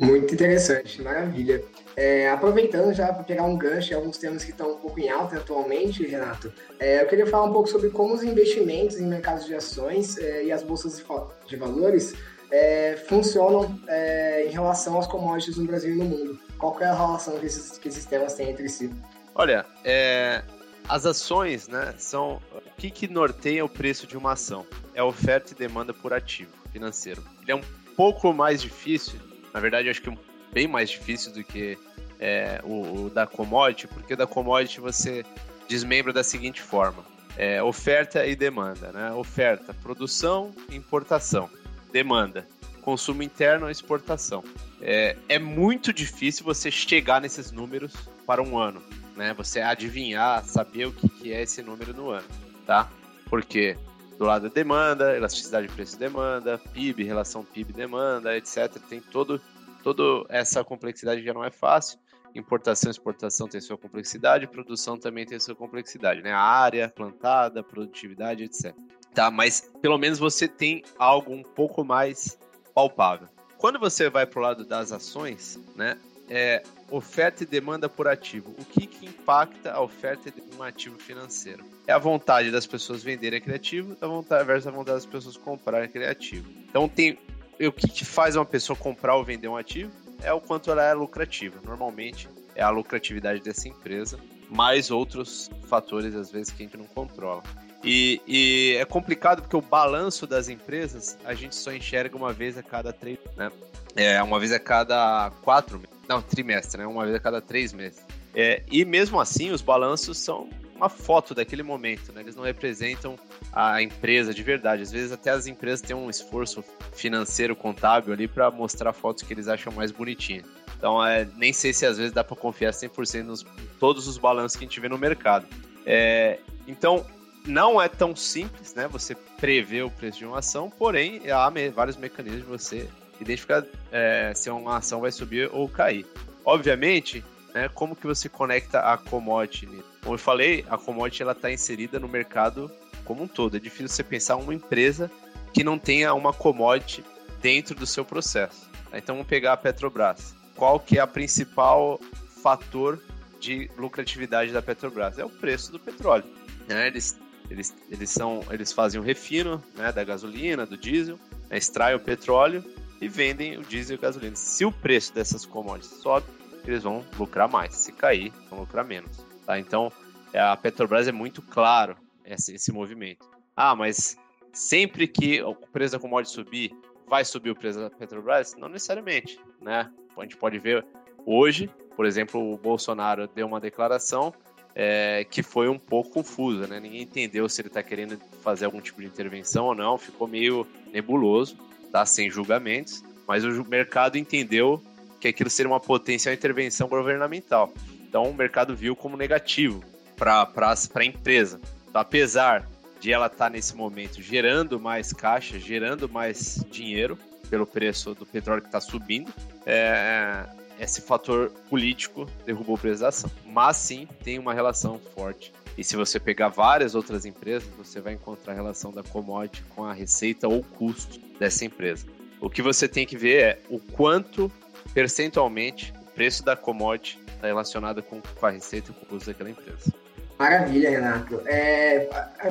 Muito 0.00 0.32
interessante, 0.32 1.02
maravilha. 1.02 1.62
É, 1.94 2.30
aproveitando 2.30 2.94
já 2.94 3.12
para 3.12 3.22
pegar 3.22 3.44
um 3.44 3.54
gancho 3.54 3.92
em 3.92 3.96
alguns 3.96 4.16
temas 4.16 4.42
que 4.42 4.50
estão 4.50 4.72
um 4.72 4.78
pouco 4.78 4.98
em 4.98 5.10
alta 5.10 5.36
atualmente, 5.36 6.06
Renato, 6.06 6.50
é, 6.78 7.02
eu 7.02 7.06
queria 7.06 7.26
falar 7.26 7.44
um 7.44 7.52
pouco 7.52 7.68
sobre 7.68 7.90
como 7.90 8.14
os 8.14 8.22
investimentos 8.22 8.98
em 8.98 9.06
mercados 9.06 9.44
de 9.44 9.54
ações 9.54 10.16
é, 10.16 10.44
e 10.44 10.50
as 10.50 10.62
bolsas 10.62 11.04
de 11.46 11.56
valores 11.56 12.14
é, 12.50 12.96
funcionam 13.10 13.78
é, 13.88 14.46
em 14.46 14.50
relação 14.50 14.96
aos 14.96 15.06
commodities 15.06 15.58
no 15.58 15.66
Brasil 15.66 15.92
e 15.92 15.98
no 15.98 16.04
mundo. 16.06 16.40
Qual 16.56 16.80
é 16.80 16.86
a 16.86 16.94
relação 16.94 17.38
que 17.38 17.44
esses, 17.44 17.76
que 17.76 17.88
esses 17.88 18.06
temas 18.06 18.32
têm 18.32 18.48
entre 18.48 18.70
si? 18.70 18.90
Olha, 19.34 19.66
é, 19.84 20.42
as 20.88 21.04
ações, 21.04 21.68
né, 21.68 21.94
são 21.98 22.40
o 22.54 22.80
que, 22.80 22.90
que 22.90 23.06
norteia 23.06 23.62
o 23.62 23.68
preço 23.68 24.06
de 24.06 24.16
uma 24.16 24.32
ação? 24.32 24.64
É 24.94 25.02
oferta 25.02 25.52
e 25.52 25.54
demanda 25.54 25.92
por 25.92 26.14
ativo 26.14 26.52
financeiro. 26.72 27.22
Ele 27.42 27.52
é 27.52 27.54
um 27.54 27.62
pouco 27.94 28.32
mais 28.32 28.62
difícil 28.62 29.29
na 29.52 29.60
verdade, 29.60 29.88
acho 29.88 30.02
que 30.02 30.10
é 30.10 30.16
bem 30.52 30.66
mais 30.66 30.90
difícil 30.90 31.32
do 31.32 31.42
que 31.44 31.78
é, 32.18 32.60
o, 32.64 33.06
o, 33.06 33.10
da 33.10 33.26
commodity, 33.26 33.86
porque 33.88 34.14
da 34.14 34.26
commodity 34.26 34.80
você 34.80 35.24
desmembra 35.68 36.12
da 36.12 36.22
seguinte 36.22 36.60
forma: 36.60 37.04
é, 37.36 37.62
oferta 37.62 38.26
e 38.26 38.36
demanda. 38.36 38.92
Né? 38.92 39.12
Oferta, 39.12 39.74
produção 39.74 40.52
importação. 40.70 41.48
Demanda, 41.92 42.46
consumo 42.82 43.22
interno 43.22 43.70
exportação. 43.70 44.44
É, 44.80 45.16
é 45.28 45.38
muito 45.38 45.92
difícil 45.92 46.44
você 46.44 46.70
chegar 46.70 47.20
nesses 47.20 47.50
números 47.50 47.92
para 48.26 48.42
um 48.42 48.56
ano. 48.56 48.82
Né? 49.16 49.34
Você 49.34 49.60
adivinhar, 49.60 50.44
saber 50.44 50.86
o 50.86 50.92
que, 50.92 51.08
que 51.08 51.32
é 51.32 51.42
esse 51.42 51.62
número 51.62 51.92
no 51.92 52.10
ano. 52.10 52.26
Tá? 52.66 52.88
Porque 53.28 53.76
do 54.20 54.26
lado 54.26 54.50
da 54.50 54.54
demanda, 54.54 55.16
elasticidade 55.16 55.66
de 55.66 55.72
preço 55.72 55.96
e 55.96 55.98
demanda, 55.98 56.58
PIB, 56.74 57.04
relação 57.04 57.42
PIB-demanda, 57.42 58.36
etc. 58.36 58.70
Tem 58.86 59.00
todo, 59.00 59.40
toda 59.82 60.02
essa 60.28 60.62
complexidade 60.62 61.24
já 61.24 61.32
não 61.32 61.42
é 61.42 61.50
fácil. 61.50 61.98
Importação 62.34 62.90
e 62.90 62.92
exportação 62.92 63.48
tem 63.48 63.62
sua 63.62 63.78
complexidade, 63.78 64.46
produção 64.46 64.98
também 64.98 65.24
tem 65.24 65.40
sua 65.40 65.54
complexidade, 65.54 66.20
né? 66.20 66.32
A 66.32 66.42
área 66.42 66.92
plantada, 66.94 67.62
produtividade, 67.62 68.44
etc. 68.44 68.74
tá? 69.14 69.30
Mas 69.30 69.70
pelo 69.80 69.96
menos 69.96 70.18
você 70.18 70.46
tem 70.46 70.84
algo 70.98 71.32
um 71.32 71.42
pouco 71.42 71.82
mais 71.82 72.38
palpável. 72.74 73.26
Quando 73.56 73.78
você 73.78 74.10
vai 74.10 74.26
para 74.26 74.38
o 74.38 74.42
lado 74.42 74.66
das 74.66 74.92
ações, 74.92 75.58
né, 75.74 75.96
é 76.30 76.62
oferta 76.88 77.42
e 77.42 77.46
demanda 77.46 77.88
por 77.88 78.06
ativo. 78.06 78.54
O 78.56 78.64
que, 78.64 78.86
que 78.86 79.06
impacta 79.06 79.72
a 79.72 79.80
oferta 79.82 80.30
de 80.30 80.40
um 80.56 80.62
ativo 80.62 80.96
financeiro? 80.96 81.64
É 81.86 81.92
a 81.92 81.98
vontade 81.98 82.50
das 82.50 82.66
pessoas 82.66 83.02
venderem 83.02 83.38
aquele 83.38 83.56
ativo 83.56 83.96
a 84.00 84.06
vontade, 84.06 84.44
versus 84.44 84.68
a 84.68 84.70
vontade 84.70 84.96
das 84.96 85.06
pessoas 85.06 85.36
comprarem 85.36 85.86
aquele 85.86 86.06
ativo. 86.06 86.48
Então 86.68 86.88
tem 86.88 87.18
o 87.60 87.72
que, 87.72 87.88
que 87.88 88.04
faz 88.04 88.36
uma 88.36 88.46
pessoa 88.46 88.76
comprar 88.76 89.16
ou 89.16 89.24
vender 89.24 89.48
um 89.48 89.56
ativo 89.56 89.90
é 90.22 90.32
o 90.32 90.40
quanto 90.40 90.70
ela 90.70 90.84
é 90.84 90.94
lucrativa. 90.94 91.60
Normalmente 91.64 92.28
é 92.54 92.62
a 92.62 92.70
lucratividade 92.70 93.40
dessa 93.40 93.68
empresa, 93.68 94.18
mais 94.48 94.90
outros 94.90 95.50
fatores 95.68 96.14
às 96.14 96.30
vezes 96.30 96.52
que 96.52 96.62
a 96.62 96.66
gente 96.66 96.76
não 96.76 96.86
controla. 96.86 97.42
E, 97.82 98.20
e, 98.26 98.76
é 98.78 98.84
complicado 98.84 99.40
porque 99.40 99.56
o 99.56 99.62
balanço 99.62 100.26
das 100.26 100.48
empresas 100.48 101.16
a 101.24 101.32
gente 101.32 101.56
só 101.56 101.72
enxerga 101.72 102.14
uma 102.14 102.32
vez 102.32 102.58
a 102.58 102.62
cada 102.62 102.92
três, 102.92 103.18
né? 103.36 103.50
É, 103.96 104.22
uma 104.22 104.38
vez 104.38 104.52
a 104.52 104.58
cada 104.58 105.30
quatro, 105.42 105.80
não, 106.10 106.20
trimestre, 106.20 106.80
né? 106.80 106.86
Uma 106.88 107.04
vez 107.04 107.14
a 107.14 107.20
cada 107.20 107.40
três 107.40 107.72
meses. 107.72 108.04
É, 108.34 108.62
e 108.70 108.84
mesmo 108.84 109.20
assim, 109.20 109.52
os 109.52 109.62
balanços 109.62 110.18
são 110.18 110.50
uma 110.74 110.88
foto 110.88 111.34
daquele 111.34 111.62
momento, 111.62 112.12
né? 112.12 112.20
Eles 112.20 112.34
não 112.34 112.42
representam 112.42 113.16
a 113.52 113.80
empresa 113.80 114.34
de 114.34 114.42
verdade. 114.42 114.82
Às 114.82 114.90
vezes 114.90 115.12
até 115.12 115.30
as 115.30 115.46
empresas 115.46 115.80
têm 115.80 115.94
um 115.94 116.10
esforço 116.10 116.64
financeiro, 116.92 117.54
contábil 117.54 118.12
ali 118.12 118.26
para 118.26 118.50
mostrar 118.50 118.92
fotos 118.92 119.22
que 119.22 119.32
eles 119.32 119.46
acham 119.46 119.72
mais 119.72 119.92
bonitinhas. 119.92 120.46
Então, 120.76 121.04
é, 121.04 121.28
nem 121.36 121.52
sei 121.52 121.72
se 121.72 121.86
às 121.86 121.96
vezes 121.96 122.12
dá 122.12 122.24
para 122.24 122.34
confiar 122.34 122.72
100% 122.72 123.22
nos 123.22 123.46
todos 123.78 124.08
os 124.08 124.18
balanços 124.18 124.56
que 124.56 124.64
a 124.64 124.66
gente 124.66 124.80
vê 124.80 124.88
no 124.88 124.98
mercado. 124.98 125.46
É, 125.86 126.40
então, 126.66 127.06
não 127.46 127.80
é 127.80 127.88
tão 127.88 128.16
simples, 128.16 128.74
né? 128.74 128.88
Você 128.88 129.14
prever 129.38 129.84
o 129.84 129.90
preço 129.90 130.18
de 130.18 130.24
uma 130.24 130.38
ação, 130.38 130.70
porém 130.70 131.22
há 131.30 131.48
me 131.50 131.68
vários 131.68 131.96
mecanismos 131.96 132.42
de 132.42 132.48
você 132.48 132.88
identificar 133.20 133.64
é, 133.92 134.32
se 134.34 134.50
uma 134.50 134.78
ação 134.78 135.00
vai 135.00 135.12
subir 135.12 135.50
ou 135.52 135.68
cair. 135.68 136.06
Obviamente, 136.44 137.24
né, 137.54 137.68
como 137.68 137.94
que 137.94 138.06
você 138.06 138.28
conecta 138.28 138.80
a 138.80 138.96
commodity? 138.96 139.66
Como 140.02 140.14
eu 140.14 140.18
falei, 140.18 140.64
a 140.68 140.78
commodity 140.78 141.22
está 141.22 141.50
inserida 141.50 141.98
no 141.98 142.08
mercado 142.08 142.70
como 143.04 143.24
um 143.24 143.28
todo. 143.28 143.56
É 143.56 143.60
difícil 143.60 143.88
você 143.88 144.02
pensar 144.02 144.36
uma 144.36 144.54
empresa 144.54 145.10
que 145.52 145.64
não 145.64 145.78
tenha 145.78 146.14
uma 146.14 146.32
commodity 146.32 147.04
dentro 147.40 147.74
do 147.74 147.86
seu 147.86 148.04
processo. 148.04 148.68
Então 148.92 149.16
vamos 149.16 149.28
pegar 149.28 149.52
a 149.52 149.56
Petrobras. 149.56 150.34
Qual 150.56 150.78
que 150.80 150.98
é 150.98 151.00
a 151.00 151.06
principal 151.06 152.00
fator 152.42 153.00
de 153.38 153.70
lucratividade 153.76 154.52
da 154.52 154.62
Petrobras? 154.62 155.18
É 155.18 155.24
o 155.24 155.30
preço 155.30 155.72
do 155.72 155.78
petróleo. 155.78 156.24
Né? 156.68 156.86
Eles 156.86 157.18
eles, 157.50 157.74
eles, 157.90 158.10
são, 158.10 158.44
eles 158.50 158.72
fazem 158.72 159.00
o 159.00 159.02
refino 159.02 159.60
né, 159.74 159.90
da 159.90 160.04
gasolina, 160.04 160.64
do 160.64 160.76
diesel, 160.76 161.18
né, 161.48 161.58
extraem 161.58 161.96
o 161.96 162.00
petróleo 162.00 162.64
e 163.00 163.08
vendem 163.08 163.56
o 163.56 163.62
diesel 163.62 163.96
e 163.96 163.98
a 163.98 164.02
gasolina. 164.02 164.36
Se 164.36 164.64
o 164.64 164.72
preço 164.72 165.14
dessas 165.14 165.46
commodities 165.46 166.00
sobe, 166.00 166.26
eles 166.64 166.82
vão 166.82 167.04
lucrar 167.18 167.48
mais. 167.48 167.74
Se 167.74 167.92
cair, 167.92 168.32
vão 168.48 168.60
lucrar 168.60 168.84
menos. 168.84 169.24
Tá? 169.46 169.58
Então, 169.58 169.90
a 170.34 170.56
Petrobras 170.56 171.08
é 171.08 171.12
muito 171.12 171.40
claro 171.42 171.96
esse, 172.24 172.54
esse 172.54 172.70
movimento. 172.70 173.28
Ah, 173.56 173.74
mas 173.74 174.16
sempre 174.52 175.06
que 175.06 175.42
o 175.42 175.54
preço 175.54 175.92
da 175.92 175.98
commodity 175.98 176.34
subir, 176.34 176.72
vai 177.08 177.24
subir 177.24 177.50
o 177.50 177.56
preço 177.56 177.80
da 177.80 177.90
Petrobras? 177.90 178.54
Não 178.56 178.68
necessariamente, 178.68 179.40
né? 179.60 179.90
A 180.16 180.22
gente 180.22 180.36
pode 180.36 180.58
ver 180.58 180.84
hoje, 181.24 181.70
por 181.96 182.04
exemplo, 182.04 182.52
o 182.52 182.56
Bolsonaro 182.56 183.26
deu 183.28 183.46
uma 183.46 183.60
declaração 183.60 184.34
é, 184.74 185.24
que 185.28 185.42
foi 185.42 185.68
um 185.68 185.78
pouco 185.78 186.10
confusa, 186.10 186.66
né? 186.66 186.78
Ninguém 186.78 187.02
entendeu 187.02 187.48
se 187.48 187.60
ele 187.60 187.68
está 187.68 187.82
querendo 187.82 188.18
fazer 188.42 188.66
algum 188.66 188.80
tipo 188.80 189.00
de 189.00 189.06
intervenção 189.06 189.66
ou 189.66 189.74
não, 189.74 189.98
ficou 189.98 190.28
meio 190.28 190.66
nebuloso, 190.92 191.56
tá? 191.90 192.04
Sem 192.06 192.30
julgamentos, 192.30 193.02
mas 193.26 193.44
o 193.44 193.64
mercado 193.64 194.16
entendeu 194.16 194.82
que 195.20 195.28
aquilo 195.28 195.50
seria 195.50 195.70
uma 195.70 195.80
potencial 195.80 196.34
intervenção 196.34 196.88
governamental. 196.88 197.72
Então 198.08 198.24
o 198.24 198.34
mercado 198.34 198.74
viu 198.74 198.96
como 198.96 199.16
negativo 199.16 199.84
para 200.16 200.48
a 200.94 201.04
empresa. 201.04 201.60
Então, 201.88 202.00
apesar 202.00 202.68
de 203.00 203.12
ela 203.12 203.26
estar 203.26 203.46
tá 203.46 203.50
nesse 203.50 203.74
momento 203.74 204.20
gerando 204.20 204.78
mais 204.78 205.12
caixa, 205.12 205.58
gerando 205.58 206.08
mais 206.08 206.64
dinheiro 206.70 207.18
pelo 207.48 207.66
preço 207.66 208.14
do 208.14 208.26
petróleo 208.26 208.62
que 208.62 208.68
está 208.68 208.80
subindo, 208.80 209.32
é, 209.66 210.44
esse 210.80 211.02
fator 211.02 211.50
político 211.68 212.26
derrubou 212.46 212.74
o 212.74 212.78
preço 212.78 213.02
da 213.02 213.08
ação. 213.08 213.30
Mas 213.44 213.76
sim, 213.76 214.08
tem 214.24 214.38
uma 214.38 214.54
relação 214.54 214.98
forte. 215.14 215.52
E 215.76 215.84
se 215.84 215.94
você 215.94 216.18
pegar 216.18 216.48
várias 216.48 216.94
outras 216.94 217.24
empresas, 217.24 217.68
você 217.76 218.00
vai 218.00 218.14
encontrar 218.14 218.52
a 218.52 218.56
relação 218.56 218.90
da 218.90 219.02
commodity 219.02 219.62
com 219.74 219.84
a 219.84 219.92
receita 219.92 220.48
ou 220.48 220.62
custo 220.62 221.20
dessa 221.38 221.64
empresa. 221.64 222.06
O 222.40 222.48
que 222.48 222.62
você 222.62 222.88
tem 222.88 223.06
que 223.06 223.16
ver 223.16 223.42
é 223.42 223.58
o 223.68 223.78
quanto 223.78 224.50
percentualmente 224.94 225.92
o 226.00 226.10
preço 226.12 226.44
da 226.44 226.56
commodity 226.56 227.20
está 227.34 227.46
relacionado 227.46 228.02
com, 228.02 228.20
a 228.42 228.50
receita 228.50 228.90
e 228.90 228.94
com 228.94 229.04
o 229.04 229.06
custo 229.06 229.30
daquela 229.30 229.50
empresa. 229.50 229.92
Maravilha, 230.38 230.88
Renato. 230.88 231.42
É, 231.46 232.08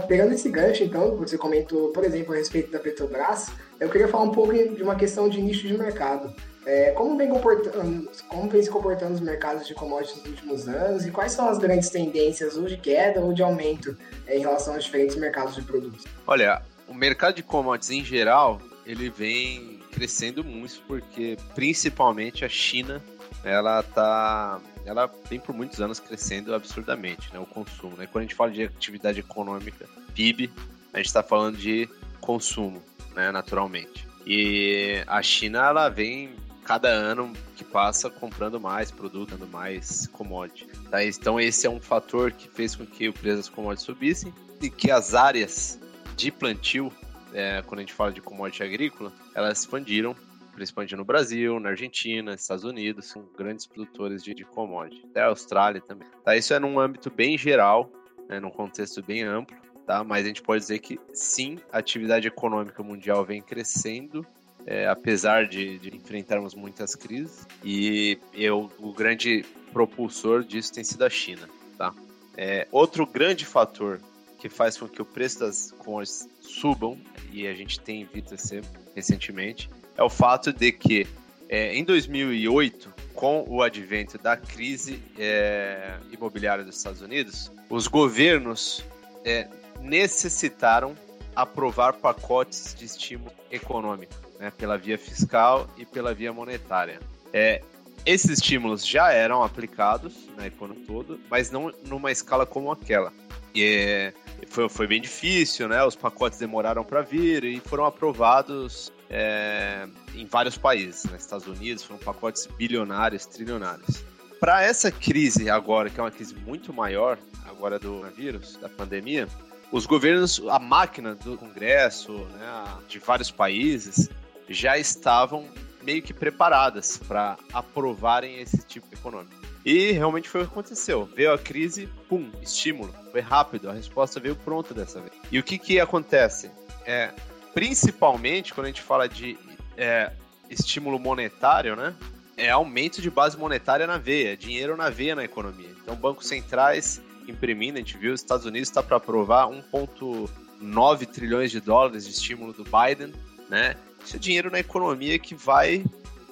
pegando 0.08 0.34
esse 0.34 0.48
gancho, 0.50 0.84
então, 0.84 1.16
você 1.18 1.40
comentou, 1.40 1.90
por 1.90 2.04
exemplo, 2.04 2.34
a 2.34 2.38
respeito 2.38 2.72
da 2.72 2.80
Petrobras, 2.80 3.48
eu 3.80 3.90
queria 3.90 4.08
falar 4.08 4.26
um 4.26 4.32
pouco 4.32 4.54
de 4.54 4.84
uma 4.84 4.96
questão 4.96 5.28
de 5.28 5.42
nicho 5.42 5.68
de 5.68 5.76
mercado. 5.76 6.32
É, 6.70 6.92
como, 6.92 7.18
vem 7.18 7.28
como 7.30 8.48
vem 8.48 8.62
se 8.62 8.70
comportando 8.70 9.16
os 9.16 9.22
mercados 9.22 9.66
de 9.66 9.74
commodities 9.74 10.18
nos 10.18 10.28
últimos 10.28 10.68
anos 10.68 11.04
e 11.04 11.10
quais 11.10 11.32
são 11.32 11.50
as 11.50 11.58
grandes 11.58 11.90
tendências 11.90 12.56
ou 12.56 12.66
de 12.68 12.78
queda 12.78 13.20
ou 13.22 13.34
de 13.34 13.42
aumento 13.42 13.98
é, 14.28 14.38
em 14.38 14.42
relação 14.42 14.76
aos 14.76 14.84
diferentes 14.84 15.16
mercados 15.16 15.56
de 15.56 15.64
produtos? 15.64 16.06
Olha, 16.28 16.62
o 16.88 16.94
mercado 16.94 17.38
de 17.38 17.42
commodities 17.42 17.90
em 17.90 18.06
geral, 18.06 18.62
ele 18.86 19.10
vem 19.10 19.80
crescendo 19.92 20.44
muito 20.44 20.80
porque 20.88 21.40
principalmente 21.56 22.46
a 22.46 22.50
China, 22.50 23.02
ela 23.44 23.82
tá 23.82 24.62
ela 24.86 25.12
vem 25.28 25.40
por 25.40 25.56
muitos 25.56 25.82
anos 25.82 26.00
crescendo 26.00 26.54
absurdamente, 26.54 27.34
né, 27.34 27.40
o 27.40 27.48
consumo, 27.48 27.98
né? 27.98 28.06
Quando 28.06 28.26
a 28.26 28.28
gente 28.28 28.36
fala 28.36 28.52
de 28.52 28.62
atividade 28.62 29.20
econômica, 29.20 29.88
PIB, 30.14 30.52
a 30.94 30.98
gente 30.98 31.08
está 31.08 31.24
falando 31.24 31.58
de 31.58 31.90
consumo, 32.22 32.80
né, 33.16 33.32
naturalmente. 33.32 34.08
E 34.24 35.04
a 35.08 35.24
China 35.24 35.66
ela 35.66 35.90
vem 35.90 36.36
cada 36.70 36.90
ano 36.90 37.34
que 37.56 37.64
passa 37.64 38.12
comprando 38.12 38.60
mais 38.60 38.92
produto, 38.92 39.32
dando 39.32 39.48
mais 39.48 40.06
commodity. 40.06 40.68
Tá? 40.92 41.04
Então 41.04 41.40
esse 41.40 41.66
é 41.66 41.70
um 41.70 41.82
fator 41.82 42.32
que 42.32 42.48
fez 42.48 42.76
com 42.76 42.86
que 42.86 43.10
o 43.10 43.14
preço 43.14 43.38
das 43.38 43.50
commodities 43.50 43.84
subissem 43.84 44.32
e 44.62 44.70
que 44.70 44.92
as 44.92 45.16
áreas 45.16 45.80
de 46.16 46.32
plantio, 46.32 46.94
é, 47.34 47.64
quando 47.64 47.80
a 47.80 47.82
gente 47.82 47.94
fala 47.94 48.12
de 48.12 48.22
commodity 48.22 48.62
agrícola, 48.62 49.12
elas 49.34 49.62
expandiram, 49.62 50.16
principalmente 50.54 50.96
no 50.96 51.04
Brasil, 51.04 51.60
na 51.60 51.70
Argentina, 51.70 52.36
Estados 52.36 52.64
Unidos, 52.64 53.08
são 53.08 53.28
grandes 53.36 53.66
produtores 53.66 54.24
de, 54.24 54.36
de 54.36 54.46
commodity. 54.46 55.04
Até 55.10 55.24
a 55.24 55.30
Austrália 55.30 55.82
também. 55.82 56.08
Tá? 56.24 56.38
Isso 56.38 56.54
é 56.54 56.60
num 56.60 56.80
âmbito 56.80 57.10
bem 57.10 57.36
geral, 57.36 57.92
né, 58.30 58.40
num 58.40 58.52
contexto 58.52 59.02
bem 59.02 59.24
amplo, 59.24 59.58
tá? 59.88 60.04
mas 60.04 60.24
a 60.24 60.28
gente 60.28 60.44
pode 60.44 60.62
dizer 60.62 60.78
que 60.78 61.00
sim, 61.14 61.58
a 61.72 61.80
atividade 61.80 62.28
econômica 62.28 62.84
mundial 62.84 63.26
vem 63.26 63.42
crescendo 63.42 64.24
é, 64.70 64.88
apesar 64.88 65.48
de, 65.48 65.80
de, 65.80 65.98
enfrentarmos 65.98 66.54
muitas 66.54 66.94
crises. 66.94 67.48
E 67.66 68.20
eu, 68.36 68.72
o 68.78 68.94
grande 68.94 69.44
propulsor 69.74 70.44
disso 70.44 70.72
tem 70.72 70.84
sido 70.84 71.04
a 71.04 71.10
China. 71.10 71.50
Tá? 71.76 71.92
É, 72.38 72.68
outro 72.72 73.08
grande 73.08 73.48
fator 73.48 74.00
que 74.38 74.48
faz 74.48 74.78
com 74.78 74.88
que 74.88 75.02
o 75.02 75.06
preço 75.06 75.40
das 75.40 75.72
commodities 75.72 76.30
subam, 76.40 76.98
e 77.32 77.48
a 77.48 77.54
gente 77.56 77.80
tem 77.80 78.06
visto 78.06 78.38
ser 78.38 78.64
recentemente, 78.96 79.70
é 79.98 80.04
o 80.04 80.10
fato 80.10 80.54
de 80.54 80.72
que 80.72 81.08
é, 81.50 81.76
em 81.76 81.84
2008, 81.84 82.94
com 83.16 83.44
o 83.50 83.64
advento 83.64 84.20
da 84.20 84.38
crise 84.38 85.02
é, 85.18 85.98
imobiliária 86.12 86.64
dos 86.64 86.78
Estados 86.78 87.02
Unidos, 87.02 87.52
os 87.72 87.88
governos 87.88 88.86
é, 89.26 89.48
necessitaram 89.82 90.96
aprovar 91.36 91.94
pacotes 91.94 92.76
de 92.78 92.86
estímulo 92.86 93.32
econômico 93.52 94.29
né, 94.40 94.52
pela 94.52 94.78
via 94.78 94.98
fiscal 94.98 95.68
e 95.78 95.86
pela 95.86 96.14
via 96.14 96.32
monetária. 96.32 97.00
É, 97.34 97.62
esses 98.06 98.40
estímulos 98.40 98.86
já 98.86 99.12
eram 99.12 99.44
aplicados 99.44 100.30
na 100.38 100.48
economia 100.48 100.86
toda, 100.88 101.18
mas 101.30 101.52
não 101.52 101.72
numa 101.86 102.12
escala 102.12 102.46
como 102.46 102.72
aquela. 102.72 103.12
E 103.54 103.64
é, 103.64 104.14
foi, 104.48 104.70
foi 104.70 104.88
bem 104.88 105.02
difícil, 105.02 105.68
né? 105.68 105.84
Os 105.84 105.96
pacotes 105.96 106.40
demoraram 106.40 106.84
para 106.84 107.02
vir 107.02 107.44
e 107.44 107.60
foram 107.60 107.86
aprovados 107.86 108.92
é, 109.10 109.88
em 110.16 110.26
vários 110.26 110.58
países. 110.58 111.04
Nos 111.04 111.14
né? 111.14 111.18
Estados 111.20 111.48
Unidos 111.48 111.84
foram 111.84 112.00
pacotes 112.00 112.46
bilionários, 112.46 113.26
trilionários. 113.26 114.04
Para 114.40 114.64
essa 114.64 114.90
crise 114.90 115.50
agora, 115.50 115.90
que 115.90 116.00
é 116.00 116.04
uma 116.04 116.12
crise 116.12 116.34
muito 116.34 116.72
maior, 116.72 117.18
agora 117.46 117.78
do 117.78 118.02
vírus, 118.16 118.56
da 118.56 118.70
pandemia, 118.70 119.28
os 119.72 119.86
governos, 119.86 120.42
a 120.50 120.58
máquina 120.58 121.14
do 121.14 121.38
Congresso, 121.38 122.14
né, 122.14 122.66
de 122.88 123.00
vários 123.00 123.30
países, 123.30 124.10
já 124.50 124.78
estavam 124.78 125.48
meio 125.84 126.02
que 126.02 126.14
preparadas 126.14 126.98
para 126.98 127.38
aprovarem 127.54 128.40
esse 128.40 128.62
tipo 128.64 128.88
econômico. 128.94 129.40
E 129.66 129.92
realmente 129.92 130.30
foi 130.30 130.42
o 130.42 130.46
que 130.46 130.52
aconteceu. 130.52 131.06
Veio 131.16 131.34
a 131.34 131.38
crise, 131.38 131.88
pum, 132.08 132.32
estímulo. 132.42 132.94
Foi 133.12 133.22
rápido, 133.22 133.70
a 133.70 133.74
resposta 133.74 134.20
veio 134.20 134.36
pronta 134.36 134.74
dessa 134.74 135.00
vez. 135.00 135.14
E 135.32 135.40
o 135.40 135.44
que 135.44 135.58
que 135.58 135.80
acontece? 135.80 136.50
É, 136.86 137.14
principalmente 137.54 138.54
quando 138.54 138.66
a 138.66 138.70
gente 138.70 138.82
fala 138.82 139.08
de 139.08 139.38
é, 139.78 140.12
estímulo 140.50 141.00
monetário, 141.00 141.76
né? 141.76 141.94
É 142.38 142.50
aumento 142.50 143.02
de 143.02 143.10
base 143.10 143.38
monetária 143.38 143.86
na 143.86 143.98
veia, 143.98 144.38
dinheiro 144.38 144.78
na 144.78 144.90
veia 144.90 145.14
na 145.14 145.26
economia. 145.26 145.70
Então, 145.82 145.94
bancos 145.96 146.28
centrais 146.28 147.02
imprimindo, 147.28 147.78
a 147.78 147.82
gente 147.82 147.98
viu, 147.98 148.14
os 148.14 148.22
Estados 148.22 148.46
Unidos 148.46 148.70
está 148.70 148.82
para 148.82 148.98
aprovar 148.98 149.48
1,9 149.48 151.06
trilhões 151.06 151.52
de 151.52 151.60
dólares 151.60 152.06
de 152.06 152.12
estímulo 152.12 152.54
do 152.54 152.64
Biden, 152.64 153.14
né? 153.50 153.76
Isso 154.04 154.16
é 154.16 154.20
dinheiro 154.20 154.52
na 154.52 154.60
economia 154.60 155.20
que 155.20 155.36
vai 155.36 155.84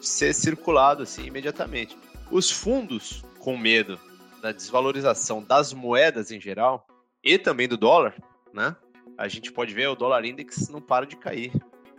ser 0.02 0.34
circulado 0.34 1.04
assim 1.04 1.26
imediatamente. 1.26 1.98
Os 2.32 2.52
fundos, 2.52 3.24
com 3.40 3.58
medo 3.58 4.00
da 4.42 4.52
desvalorização 4.52 5.42
das 5.42 5.74
moedas 5.74 6.32
em 6.32 6.40
geral 6.40 6.86
e 7.24 7.38
também 7.38 7.68
do 7.68 7.78
dólar, 7.78 8.16
né? 8.54 8.76
A 9.18 9.28
gente 9.28 9.52
pode 9.52 9.74
ver 9.74 9.88
o 9.88 9.96
dólar 9.96 10.26
index 10.26 10.70
não 10.70 10.82
para 10.82 11.06
de 11.06 11.16
cair, 11.16 11.52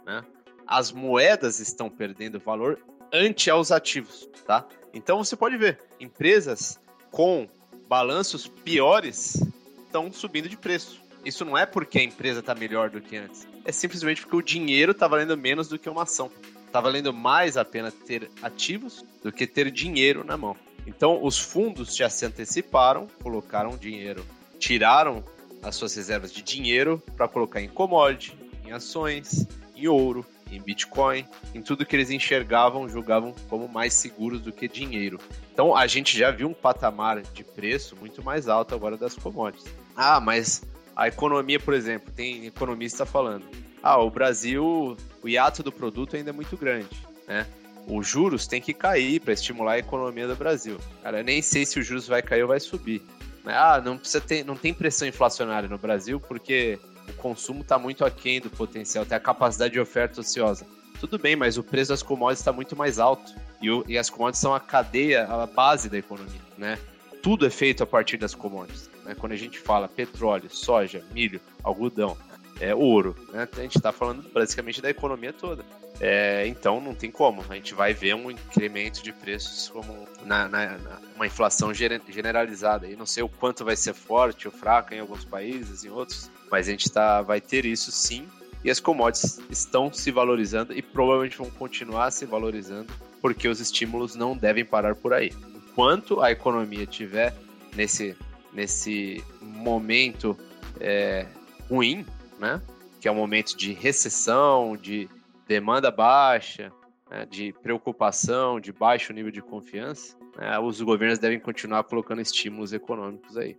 né? 0.07 0.25
As 0.67 0.93
moedas 0.93 1.59
estão 1.61 1.89
perdendo 1.89 2.39
valor 2.39 2.79
ante 3.13 3.51
aos 3.51 3.73
ativos, 3.73 4.29
tá? 4.47 4.67
Então 4.93 5.25
você 5.25 5.37
pode 5.37 5.57
ver 5.57 5.81
empresas 5.99 6.81
com 7.11 7.49
balanços 7.89 8.47
piores 8.47 9.43
estão 9.89 10.13
subindo 10.13 10.49
de 10.49 10.57
preço. 10.57 11.01
Isso 11.25 11.45
não 11.45 11.57
é 11.57 11.67
porque 11.67 11.99
a 11.99 12.03
empresa 12.03 12.41
está 12.41 12.55
melhor 12.55 12.91
do 12.91 13.01
que 13.01 13.17
antes. 13.17 13.47
É 13.65 13.73
simplesmente 13.73 14.23
porque 14.23 14.37
o 14.37 14.43
dinheiro 14.43 14.93
está 14.93 15.07
valendo 15.07 15.37
menos 15.37 15.69
do 15.69 15.79
que 15.79 15.89
uma 15.89 16.05
ação. 16.05 16.31
Está 16.67 16.81
valendo 16.81 17.13
mais 17.13 17.57
a 17.57 17.65
pena 17.65 17.91
ter 17.91 18.31
ativos 18.43 19.05
do 19.23 19.33
que 19.33 19.47
ter 19.47 19.71
dinheiro 19.71 20.25
na 20.25 20.37
mão. 20.37 20.57
Então, 20.87 21.23
os 21.23 21.39
fundos 21.39 21.95
já 21.95 22.09
se 22.09 22.25
anteciparam, 22.25 23.07
colocaram 23.23 23.77
dinheiro, 23.77 24.25
tiraram 24.59 25.23
as 25.63 25.77
suas 25.77 25.95
reservas 25.95 26.33
de 26.33 26.43
dinheiro 26.43 27.03
para 27.17 27.29
colocar 27.29 27.61
em 27.61 27.69
commodity, 27.69 28.37
em 28.65 28.73
ações, 28.73 29.47
em 29.77 29.87
ouro, 29.87 30.25
em 30.51 30.61
Bitcoin, 30.61 31.27
em 31.55 31.61
tudo 31.61 31.85
que 31.85 31.95
eles 31.95 32.11
enxergavam, 32.11 32.89
julgavam 32.89 33.35
como 33.49 33.69
mais 33.69 33.95
seguros 33.95 34.41
do 34.41 34.53
que 34.53 34.67
dinheiro. 34.67 35.21
Então 35.53 35.77
a 35.77 35.87
gente 35.87 36.17
já 36.17 36.31
viu 36.31 36.49
um 36.49 36.55
patamar 36.55 37.21
de 37.21 37.45
preço 37.45 37.97
muito 37.97 38.23
mais 38.23 38.49
alto 38.49 38.75
agora 38.75 38.97
das 38.97 39.15
commodities. 39.15 39.71
Ah, 39.97 40.21
mas 40.21 40.63
a 40.99 41.07
economia, 41.07 41.61
por 41.61 41.75
exemplo, 41.75 42.13
tem 42.13 42.45
economista 42.45 43.07
falando: 43.07 43.45
ah, 43.81 43.99
o 43.99 44.11
Brasil, 44.11 44.97
o 45.23 45.29
hiato 45.29 45.63
do 45.63 45.71
produto 45.71 46.17
ainda 46.17 46.31
é 46.31 46.33
muito 46.33 46.57
grande, 46.57 46.89
né? 47.29 47.47
Os 47.87 48.07
juros 48.07 48.49
tem 48.49 48.61
que 48.61 48.75
cair 48.75 49.21
para 49.21 49.33
estimular 49.33 49.75
a 49.75 49.79
economia 49.79 50.27
do 50.27 50.35
Brasil. 50.35 50.77
Cara, 51.03 51.21
eu 51.21 51.25
nem 51.25 51.41
sei 51.41 51.65
se 51.65 51.79
os 51.79 51.87
juros 51.87 52.09
vai 52.09 52.21
cair 52.21 52.43
ou 52.43 52.49
vai 52.49 52.59
subir. 52.59 53.01
Ah, 53.47 53.81
não 53.83 53.97
precisa 53.97 54.21
ter, 54.21 54.45
não 54.45 54.57
tem 54.57 54.75
pressão 54.75 55.09
inflacionária 55.09 55.69
no 55.69 55.79
Brasil 55.79 56.21
porque 56.21 56.79
o 57.09 57.13
consumo 57.15 57.63
está 57.63 57.79
muito 57.79 58.05
aquém 58.05 58.41
do 58.41 58.51
potencial, 58.51 59.07
tem 59.07 59.17
a 59.17 59.21
capacidade 59.21 59.73
de 59.73 59.81
oferta 59.81 60.21
ociosa. 60.21 60.67
Tudo 61.01 61.19
bem, 61.19 61.35
mas 61.35 61.57
o 61.57 61.63
preço 61.63 61.91
das 61.91 62.03
commodities 62.03 62.41
está 62.41 62.53
muito 62.53 62.77
mais 62.77 62.99
alto. 62.99 63.33
E, 63.63 63.71
o, 63.71 63.85
e, 63.89 63.97
as 63.97 64.11
commodities 64.11 64.41
são 64.41 64.53
a 64.53 64.61
cadeia, 64.61 65.25
a 65.25 65.47
base 65.47 65.89
da 65.89 65.97
economia, 65.97 66.41
né? 66.59 66.77
Tudo 67.23 67.47
é 67.47 67.51
feito 67.51 67.83
a 67.83 67.87
partir 67.87 68.19
das 68.19 68.35
commodities. 68.35 68.91
Né? 69.09 69.17
Quando 69.19 69.33
a 69.33 69.37
gente 69.37 69.59
fala 69.59 69.89
petróleo, 69.89 70.51
soja, 70.51 71.03
milho, 71.13 71.41
algodão, 71.65 72.17
é, 72.61 72.75
ouro, 72.75 73.17
né? 73.33 73.49
A 73.57 73.61
gente 73.61 73.79
está 73.79 73.91
falando 73.91 74.29
basicamente 74.33 74.83
da 74.83 74.91
economia 74.91 75.33
toda. 75.33 75.65
É, 76.01 76.47
então 76.47 76.81
não 76.81 76.95
tem 76.95 77.11
como. 77.11 77.43
A 77.49 77.55
gente 77.55 77.75
vai 77.75 77.95
ver 77.95 78.15
um 78.15 78.31
incremento 78.31 79.03
de 79.03 79.13
preços 79.13 79.69
como 79.69 80.07
na, 80.25 80.49
na, 80.49 80.79
na, 80.79 80.99
uma 81.17 81.27
inflação 81.27 81.73
generalizada. 81.73 82.87
E 82.87 82.95
não 82.95 83.07
sei 83.07 83.23
o 83.23 83.29
quanto 83.29 83.65
vai 83.65 83.77
ser 83.77 83.95
forte 83.95 84.47
ou 84.47 84.53
fraca 84.53 84.95
em 84.95 85.01
alguns 85.01 85.25
países, 85.25 85.85
em 85.85 85.89
outros, 85.89 86.31
mas 86.51 86.69
a 86.69 86.71
gente 86.71 86.91
tá, 86.91 87.23
vai 87.23 87.41
ter 87.41 87.65
isso 87.65 87.91
sim. 87.91 88.29
E 88.65 88.71
as 88.71 88.81
commodities 88.81 89.41
estão 89.49 89.93
se 89.93 90.11
valorizando 90.11 90.73
e 90.73 90.83
provavelmente 90.83 91.39
vão 91.39 91.51
continuar 91.51 92.11
se 92.11 92.27
valorizando 92.27 92.93
porque 93.21 93.49
os 93.49 93.61
estímulos 93.61 94.15
não 94.15 94.37
devem 94.37 94.65
parar 94.65 94.95
por 94.95 95.13
aí. 95.13 95.33
Enquanto 95.55 96.21
a 96.21 96.31
economia 96.31 96.83
estiver 96.83 97.35
nesse, 97.75 98.17
nesse 98.53 99.23
momento 99.41 100.37
é, 100.81 101.27
ruim, 101.69 102.05
né? 102.39 102.61
que 103.01 103.09
é 103.09 103.13
um 103.13 103.15
momento 103.15 103.57
de 103.57 103.73
recessão, 103.73 104.77
de 104.77 105.09
demanda 105.47 105.91
baixa, 105.91 106.73
né? 107.11 107.27
de 107.27 107.53
preocupação, 107.63 108.61
de 108.61 108.73
baixo 108.73 109.13
nível 109.13 109.31
de 109.31 109.43
confiança, 109.43 110.17
né? 110.37 110.59
os 110.59 110.81
governos 110.81 111.19
devem 111.19 111.39
continuar 111.39 111.85
colocando 111.85 112.21
estímulos 112.21 112.73
econômicos 112.73 113.37
aí. 113.37 113.57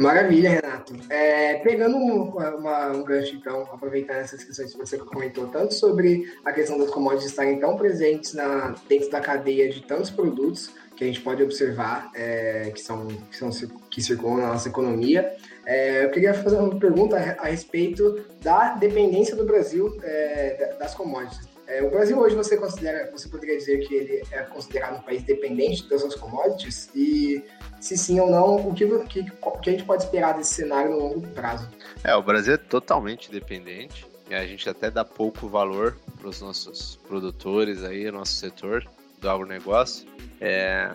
Maravilha, 0.00 0.48
Renato. 0.48 0.94
É, 1.10 1.56
pegando 1.56 1.94
um, 1.94 2.30
uma, 2.30 2.88
um 2.88 3.04
gancho, 3.04 3.36
então, 3.36 3.62
aproveitando 3.70 4.16
essas 4.16 4.42
questões 4.42 4.72
que 4.72 4.78
você 4.78 4.96
comentou, 4.96 5.48
tanto 5.48 5.74
sobre 5.74 6.32
a 6.42 6.52
questão 6.52 6.78
das 6.78 6.88
commodities 6.88 7.28
estarem 7.28 7.60
tão 7.60 7.76
presentes 7.76 8.32
na, 8.32 8.74
dentro 8.88 9.10
da 9.10 9.20
cadeia 9.20 9.68
de 9.70 9.82
tantos 9.82 10.08
produtos 10.08 10.72
que 11.00 11.04
a 11.04 11.06
gente 11.06 11.22
pode 11.22 11.42
observar 11.42 12.10
é, 12.14 12.70
que, 12.74 12.80
são, 12.82 13.06
que, 13.06 13.34
são, 13.34 13.48
que 13.90 14.02
circulam 14.02 14.36
na 14.36 14.48
nossa 14.48 14.68
economia, 14.68 15.34
é, 15.64 16.04
eu 16.04 16.10
queria 16.10 16.34
fazer 16.34 16.56
uma 16.56 16.78
pergunta 16.78 17.16
a, 17.16 17.46
respeito 17.46 18.22
da 18.42 18.74
dependência 18.74 19.34
do 19.34 19.46
Brasil 19.46 19.98
é, 20.02 20.76
das 20.78 20.94
commodities. 20.94 21.48
É, 21.66 21.82
o 21.82 21.88
Brasil 21.88 22.18
hoje 22.18 22.36
você 22.36 22.54
considera, 22.54 23.10
você 23.10 23.30
poderia 23.30 23.56
dizer 23.56 23.78
que 23.78 23.94
ele 23.94 24.22
é 24.30 24.42
considerado 24.42 24.98
um 24.98 25.02
país 25.02 25.22
dependente 25.22 25.88
das 25.88 26.02
suas 26.02 26.16
commodities? 26.16 26.90
E 26.94 27.42
se 27.80 27.96
sim 27.96 28.20
ou 28.20 28.30
não, 28.30 28.68
o 28.68 28.74
que, 28.74 28.86
que, 29.06 29.24
que 29.24 29.70
a 29.70 29.72
gente 29.72 29.84
pode 29.84 30.02
esperar 30.02 30.36
desse 30.36 30.52
cenário 30.52 30.90
no 30.90 30.98
longo 30.98 31.26
prazo? 31.28 31.66
É, 32.04 32.14
o 32.14 32.22
Brasil 32.22 32.52
é 32.52 32.58
totalmente 32.58 33.32
dependente. 33.32 34.06
A 34.30 34.44
gente 34.44 34.68
até 34.68 34.90
dá 34.90 35.02
pouco 35.02 35.48
valor 35.48 35.96
para 36.18 36.28
os 36.28 36.42
nossos 36.42 36.96
produtores 37.08 37.82
aí, 37.82 38.10
nosso 38.10 38.34
setor 38.34 38.86
do 39.20 39.28
agronegócio. 39.28 40.06
É, 40.40 40.90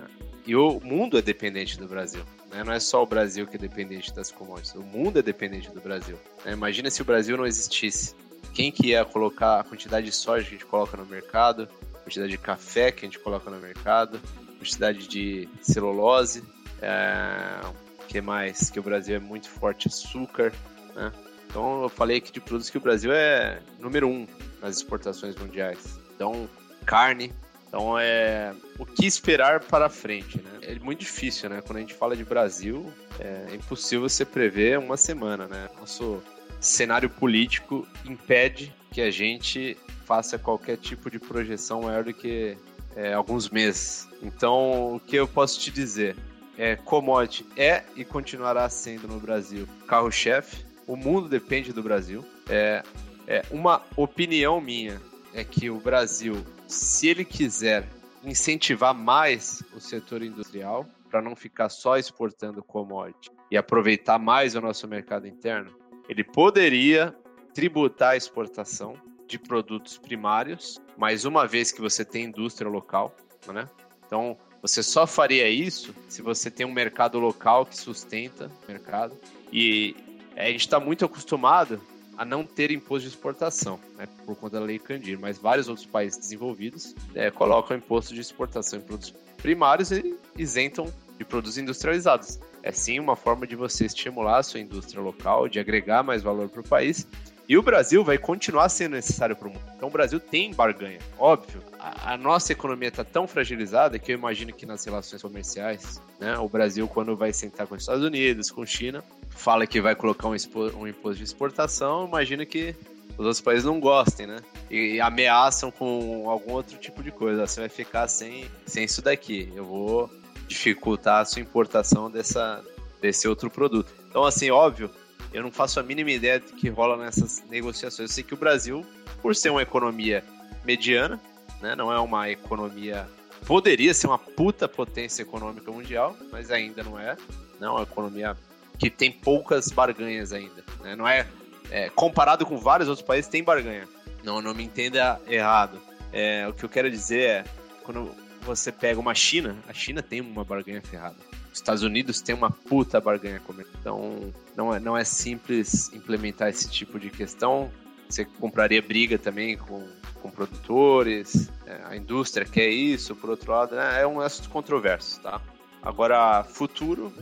e 0.46 0.56
o 0.56 0.80
mundo 0.84 1.18
é 1.18 1.22
dependente 1.22 1.78
do 1.78 1.88
Brasil. 1.88 2.24
Né? 2.52 2.64
Não 2.64 2.74
é 2.74 2.80
só 2.80 3.04
o 3.04 3.06
Brasil 3.06 3.48
que 3.48 3.56
é 3.56 3.60
dependente 3.60 4.14
das 4.14 4.32
commodities, 4.32 4.76
o 4.76 4.82
mundo 4.82 5.20
é 5.20 5.22
dependente 5.22 5.70
do 5.72 5.82
Brasil. 5.82 6.18
Né? 6.44 6.54
Imagina 6.54 6.90
se 6.90 7.02
o 7.02 7.06
Brasil 7.06 7.38
não 7.38 7.46
existisse. 7.46 8.16
Quem 8.54 8.72
que 8.72 8.88
ia 8.88 9.04
colocar 9.04 9.60
a 9.60 9.64
quantidade 9.64 10.06
de 10.06 10.12
soja 10.14 10.44
que 10.44 10.50
a 10.50 10.58
gente 10.58 10.66
coloca 10.66 10.96
no 10.96 11.06
mercado, 11.06 11.68
a 11.94 11.98
quantidade 12.00 12.32
de 12.32 12.38
café 12.38 12.92
que 12.92 13.06
a 13.06 13.08
gente 13.08 13.20
coloca 13.20 13.50
no 13.50 13.58
mercado, 13.58 14.20
a 14.48 14.58
quantidade 14.60 15.08
de 15.08 15.50
celulose, 15.62 16.44
é, 16.82 17.60
que 18.08 18.22
mais? 18.22 18.70
Que 18.70 18.80
o 18.80 18.84
Brasil 18.84 19.16
é 19.16 19.20
muito 19.20 19.50
forte 19.50 19.88
açúcar, 19.88 20.54
né? 20.96 21.12
Então 21.50 21.84
eu 21.84 21.90
falei 21.90 22.18
aqui 22.18 22.32
de 22.32 22.40
produtos 22.40 22.70
que 22.70 22.78
o 22.78 22.82
Brasil 22.82 23.12
é 23.14 23.62
número 23.80 24.08
um 24.08 24.28
nas 24.62 24.78
exportações 24.78 25.36
mundiais. 25.36 26.00
Então, 26.16 26.50
carne. 26.86 27.32
Então 27.76 28.00
é 28.00 28.54
o 28.80 28.86
que 28.86 29.06
esperar 29.06 29.60
para 29.60 29.90
frente, 29.90 30.38
né? 30.42 30.60
É 30.62 30.80
muito 30.80 31.00
difícil, 31.00 31.50
né? 31.50 31.62
Quando 31.62 31.76
a 31.76 31.82
gente 31.82 31.94
fala 31.94 32.16
de 32.16 32.24
Brasil, 32.24 32.90
é 33.20 33.54
impossível 33.54 34.08
você 34.08 34.24
prever 34.24 34.80
uma 34.80 34.96
semana, 34.96 35.46
né? 35.46 35.68
Nosso 35.78 36.24
cenário 36.62 37.10
político 37.10 37.86
impede 38.06 38.74
que 38.92 39.02
a 39.02 39.12
gente 39.12 39.78
faça 40.06 40.40
qualquer 40.40 40.78
tipo 40.78 41.12
de 41.12 41.20
projeção 41.20 41.82
maior 41.82 42.06
do 42.06 42.14
que 42.14 42.58
é, 42.96 43.12
alguns 43.12 43.50
meses. 43.50 44.08
Então, 44.24 44.96
o 44.96 45.00
que 45.02 45.18
eu 45.18 45.28
posso 45.28 45.60
te 45.60 45.70
dizer? 45.70 46.16
é, 46.58 46.76
commodity 46.76 47.46
é 47.58 47.84
e 47.96 48.04
continuará 48.06 48.70
sendo 48.70 49.08
no 49.08 49.20
Brasil 49.20 49.68
carro-chefe. 49.88 50.66
O 50.88 50.96
mundo 50.96 51.28
depende 51.28 51.74
do 51.74 51.84
Brasil. 51.84 52.24
É, 52.50 52.84
é 53.28 53.44
uma 53.52 53.82
opinião 53.96 54.62
minha 54.62 55.02
é 55.34 55.44
que 55.44 55.70
o 55.70 55.80
Brasil, 55.80 56.46
se 56.68 57.08
ele 57.08 57.24
quiser 57.24 57.88
incentivar 58.24 58.94
mais 58.94 59.64
o 59.76 59.80
setor 59.80 60.22
industrial 60.24 60.86
para 61.10 61.22
não 61.22 61.36
ficar 61.36 61.70
só 61.70 61.98
exportando 61.98 62.64
commodity 62.64 63.30
e 63.52 63.58
aproveitar 63.58 64.18
mais 64.18 64.56
o 64.56 64.62
nosso 64.62 64.88
mercado 64.88 65.28
interno, 65.28 65.76
ele 66.10 66.24
poderia 66.24 67.16
tributar 67.54 68.12
a 68.12 68.18
exportação 68.18 68.96
de 69.28 69.40
produtos 69.40 69.98
primários, 69.98 70.80
mais 70.98 71.26
uma 71.26 71.48
vez 71.48 71.72
que 71.72 71.82
você 71.82 72.04
tem 72.04 72.26
indústria 72.26 72.70
local, 72.70 73.16
né? 73.52 73.70
Então, 74.06 74.38
você 74.62 74.84
só 74.84 75.08
faria 75.08 75.48
isso 75.48 75.96
se 76.08 76.22
você 76.22 76.50
tem 76.50 76.66
um 76.66 76.72
mercado 76.72 77.20
local 77.20 77.66
que 77.66 77.78
sustenta 77.78 78.52
o 78.64 78.72
mercado. 78.72 79.16
E 79.52 79.96
a 80.36 80.46
gente 80.46 80.62
está 80.62 80.80
muito 80.80 81.06
acostumado 81.06 81.82
a 82.18 82.26
não 82.26 82.46
ter 82.46 82.72
imposto 82.72 83.08
de 83.08 83.16
exportação, 83.16 83.80
né, 83.98 84.08
por 84.26 84.36
conta 84.36 84.60
da 84.60 84.66
lei 84.66 84.80
Candir, 84.80 85.20
mas 85.20 85.38
vários 85.38 85.68
outros 85.68 85.86
países 85.86 86.18
desenvolvidos 86.18 86.96
é, 87.14 87.30
colocam 87.32 87.76
imposto 87.78 88.14
de 88.14 88.22
exportação 88.22 88.80
em 88.80 88.82
produtos 88.82 89.14
primários 89.38 89.92
e 89.92 90.16
isentam 90.38 90.92
de 91.18 91.26
produtos 91.26 91.58
industrializados. 91.58 92.40
É 92.64 92.72
sim 92.72 93.00
uma 93.00 93.16
forma 93.16 93.46
de 93.46 93.56
você 93.56 93.86
estimular 93.86 94.40
a 94.40 94.44
sua 94.44 94.60
indústria 94.60 95.02
local, 95.02 95.48
de 95.48 95.60
agregar 95.60 96.04
mais 96.04 96.24
valor 96.24 96.50
para 96.50 96.62
o 96.62 96.64
país 96.64 97.08
E 97.48 97.58
o 97.58 97.62
Brasil 97.62 98.04
vai 98.04 98.18
continuar 98.18 98.70
sendo 98.70 98.94
necessário 98.94 99.36
para 99.36 99.48
o 99.48 99.52
mundo. 99.52 99.64
Então 99.76 99.88
o 99.88 99.92
Brasil 99.92 100.20
tem 100.20 100.52
barganha, 100.52 100.98
óbvio. 101.18 101.62
A, 101.78 102.14
a 102.14 102.18
nossa 102.18 102.52
economia 102.52 102.88
está 102.88 103.04
tão 103.04 103.28
fragilizada 103.28 104.00
que 104.00 104.12
eu 104.12 104.18
imagino 104.18 104.52
que 104.52 104.66
nas 104.66 104.84
relações 104.84 105.22
comerciais, 105.22 106.02
né, 106.20 106.38
o 106.40 106.50
Brasil, 106.50 106.88
quando 106.88 107.16
vai 107.16 107.32
sentar 107.32 107.68
com 107.68 107.76
os 107.76 107.84
Estados 107.84 108.04
Unidos, 108.04 108.50
com 108.50 108.66
China, 108.66 109.04
fala 109.36 109.68
que 109.68 109.82
vai 109.82 109.96
colocar 109.96 110.28
um, 110.28 110.36
um 110.78 110.88
imposto 110.88 111.18
de 111.18 111.24
exportação, 111.24 112.08
imagina 112.08 112.46
que 112.46 112.76
os 113.18 113.26
outros 113.26 113.42
países 113.42 113.66
não 113.66 113.80
gostem, 113.80 114.28
né? 114.28 114.38
E, 114.70 114.96
e, 114.96 115.02
ameaçam 115.02 115.72
com 115.72 116.30
algum 116.30 116.54
outro 116.54 116.78
tipo 116.78 117.04
de 117.04 117.12
coisa. 117.12 117.46
Você 117.46 117.62
vai 117.62 117.70
ficar 117.70 118.08
sem, 118.08 118.50
sem 118.66 118.84
isso 118.84 119.02
daqui. 119.02 119.52
Eu 119.56 119.64
vou 119.64 120.10
dificultar 120.48 121.22
a 121.22 121.26
sua 121.26 121.42
importação 121.42 122.10
dessa, 122.10 122.64
desse 123.02 123.28
outro 123.28 123.50
produto. 123.50 123.94
Então, 124.10 124.24
assim, 124.24 124.52
óbvio, 124.52 124.90
eu 125.34 125.44
não 125.44 125.52
faço 125.52 125.80
a 125.80 125.84
mínima 125.84 126.12
ideia 126.12 126.40
do 126.40 126.54
que 126.54 126.70
rola 126.70 126.98
nessas 126.98 127.44
negociações. 127.50 128.10
Eu 128.10 128.14
sei 128.14 128.24
que 128.24 128.34
o 128.34 128.38
Brasil, 128.38 128.86
por 129.22 129.36
ser 129.36 129.50
uma 129.50 129.62
economia 129.62 130.24
mediana, 130.66 131.20
né, 131.62 131.76
não 131.76 131.92
é 131.92 132.00
uma 132.00 132.30
economia. 132.30 133.08
Poderia 133.46 133.94
ser 133.94 134.08
uma 134.08 134.18
puta 134.18 134.68
potência 134.68 135.22
econômica 135.22 135.72
mundial, 135.72 136.16
mas 136.32 136.52
ainda 136.52 136.84
não 136.84 137.00
é. 137.00 137.16
Não, 137.60 137.74
é 137.74 137.80
uma 137.80 137.84
economia 137.84 138.36
que 138.78 138.90
tem 138.90 139.12
poucas 139.12 139.70
barganhas 139.70 140.34
ainda. 140.34 140.64
Né? 140.82 140.96
Não 140.96 141.08
é, 141.08 141.26
é, 141.70 141.90
Comparado 141.90 142.46
com 142.46 142.58
vários 142.58 142.90
outros 142.90 143.06
países, 143.06 143.30
tem 143.30 143.44
barganha. 143.44 143.88
Não, 144.24 144.42
não 144.42 144.54
me 144.54 144.64
entenda 144.64 145.20
errado. 145.28 145.80
É, 146.12 146.48
o 146.48 146.54
que 146.54 146.64
eu 146.64 146.70
quero 146.70 146.90
dizer 146.90 147.22
é, 147.22 147.44
quando 147.84 148.12
você 148.42 148.72
pega 148.72 149.00
uma 149.00 149.14
China, 149.14 149.56
a 149.68 149.74
China 149.74 150.02
tem 150.02 150.22
uma 150.22 150.44
barganha 150.44 150.82
ferrada. 150.82 151.16
Os 151.52 151.60
Estados 151.60 151.84
Unidos 151.84 152.22
tem 152.22 152.36
uma 152.36 152.52
puta 152.52 153.00
barganha 153.00 153.40
comercial. 153.40 153.78
Então, 153.80 154.34
não 154.56 154.74
é, 154.74 154.80
não 154.80 154.98
é 154.98 155.04
simples 155.04 155.92
implementar 155.94 156.50
esse 156.50 156.70
tipo 156.70 157.00
de 157.00 157.10
questão. 157.10 157.72
Você 158.10 158.26
compraria 158.26 158.82
briga 158.82 159.18
também 159.18 159.58
com, 159.58 159.88
com 160.22 160.30
produtores, 160.30 161.50
é, 161.66 161.82
a 161.86 161.96
indústria 161.96 162.46
quer 162.46 162.70
isso, 162.70 163.16
por 163.16 163.30
outro 163.30 163.52
lado, 163.52 163.76
né? 163.76 164.02
é 164.02 164.06
um 164.08 164.20
assunto 164.20 164.50
controverso, 164.50 165.22
tá? 165.22 165.42
Agora, 165.82 166.44
futuro, 166.44 167.14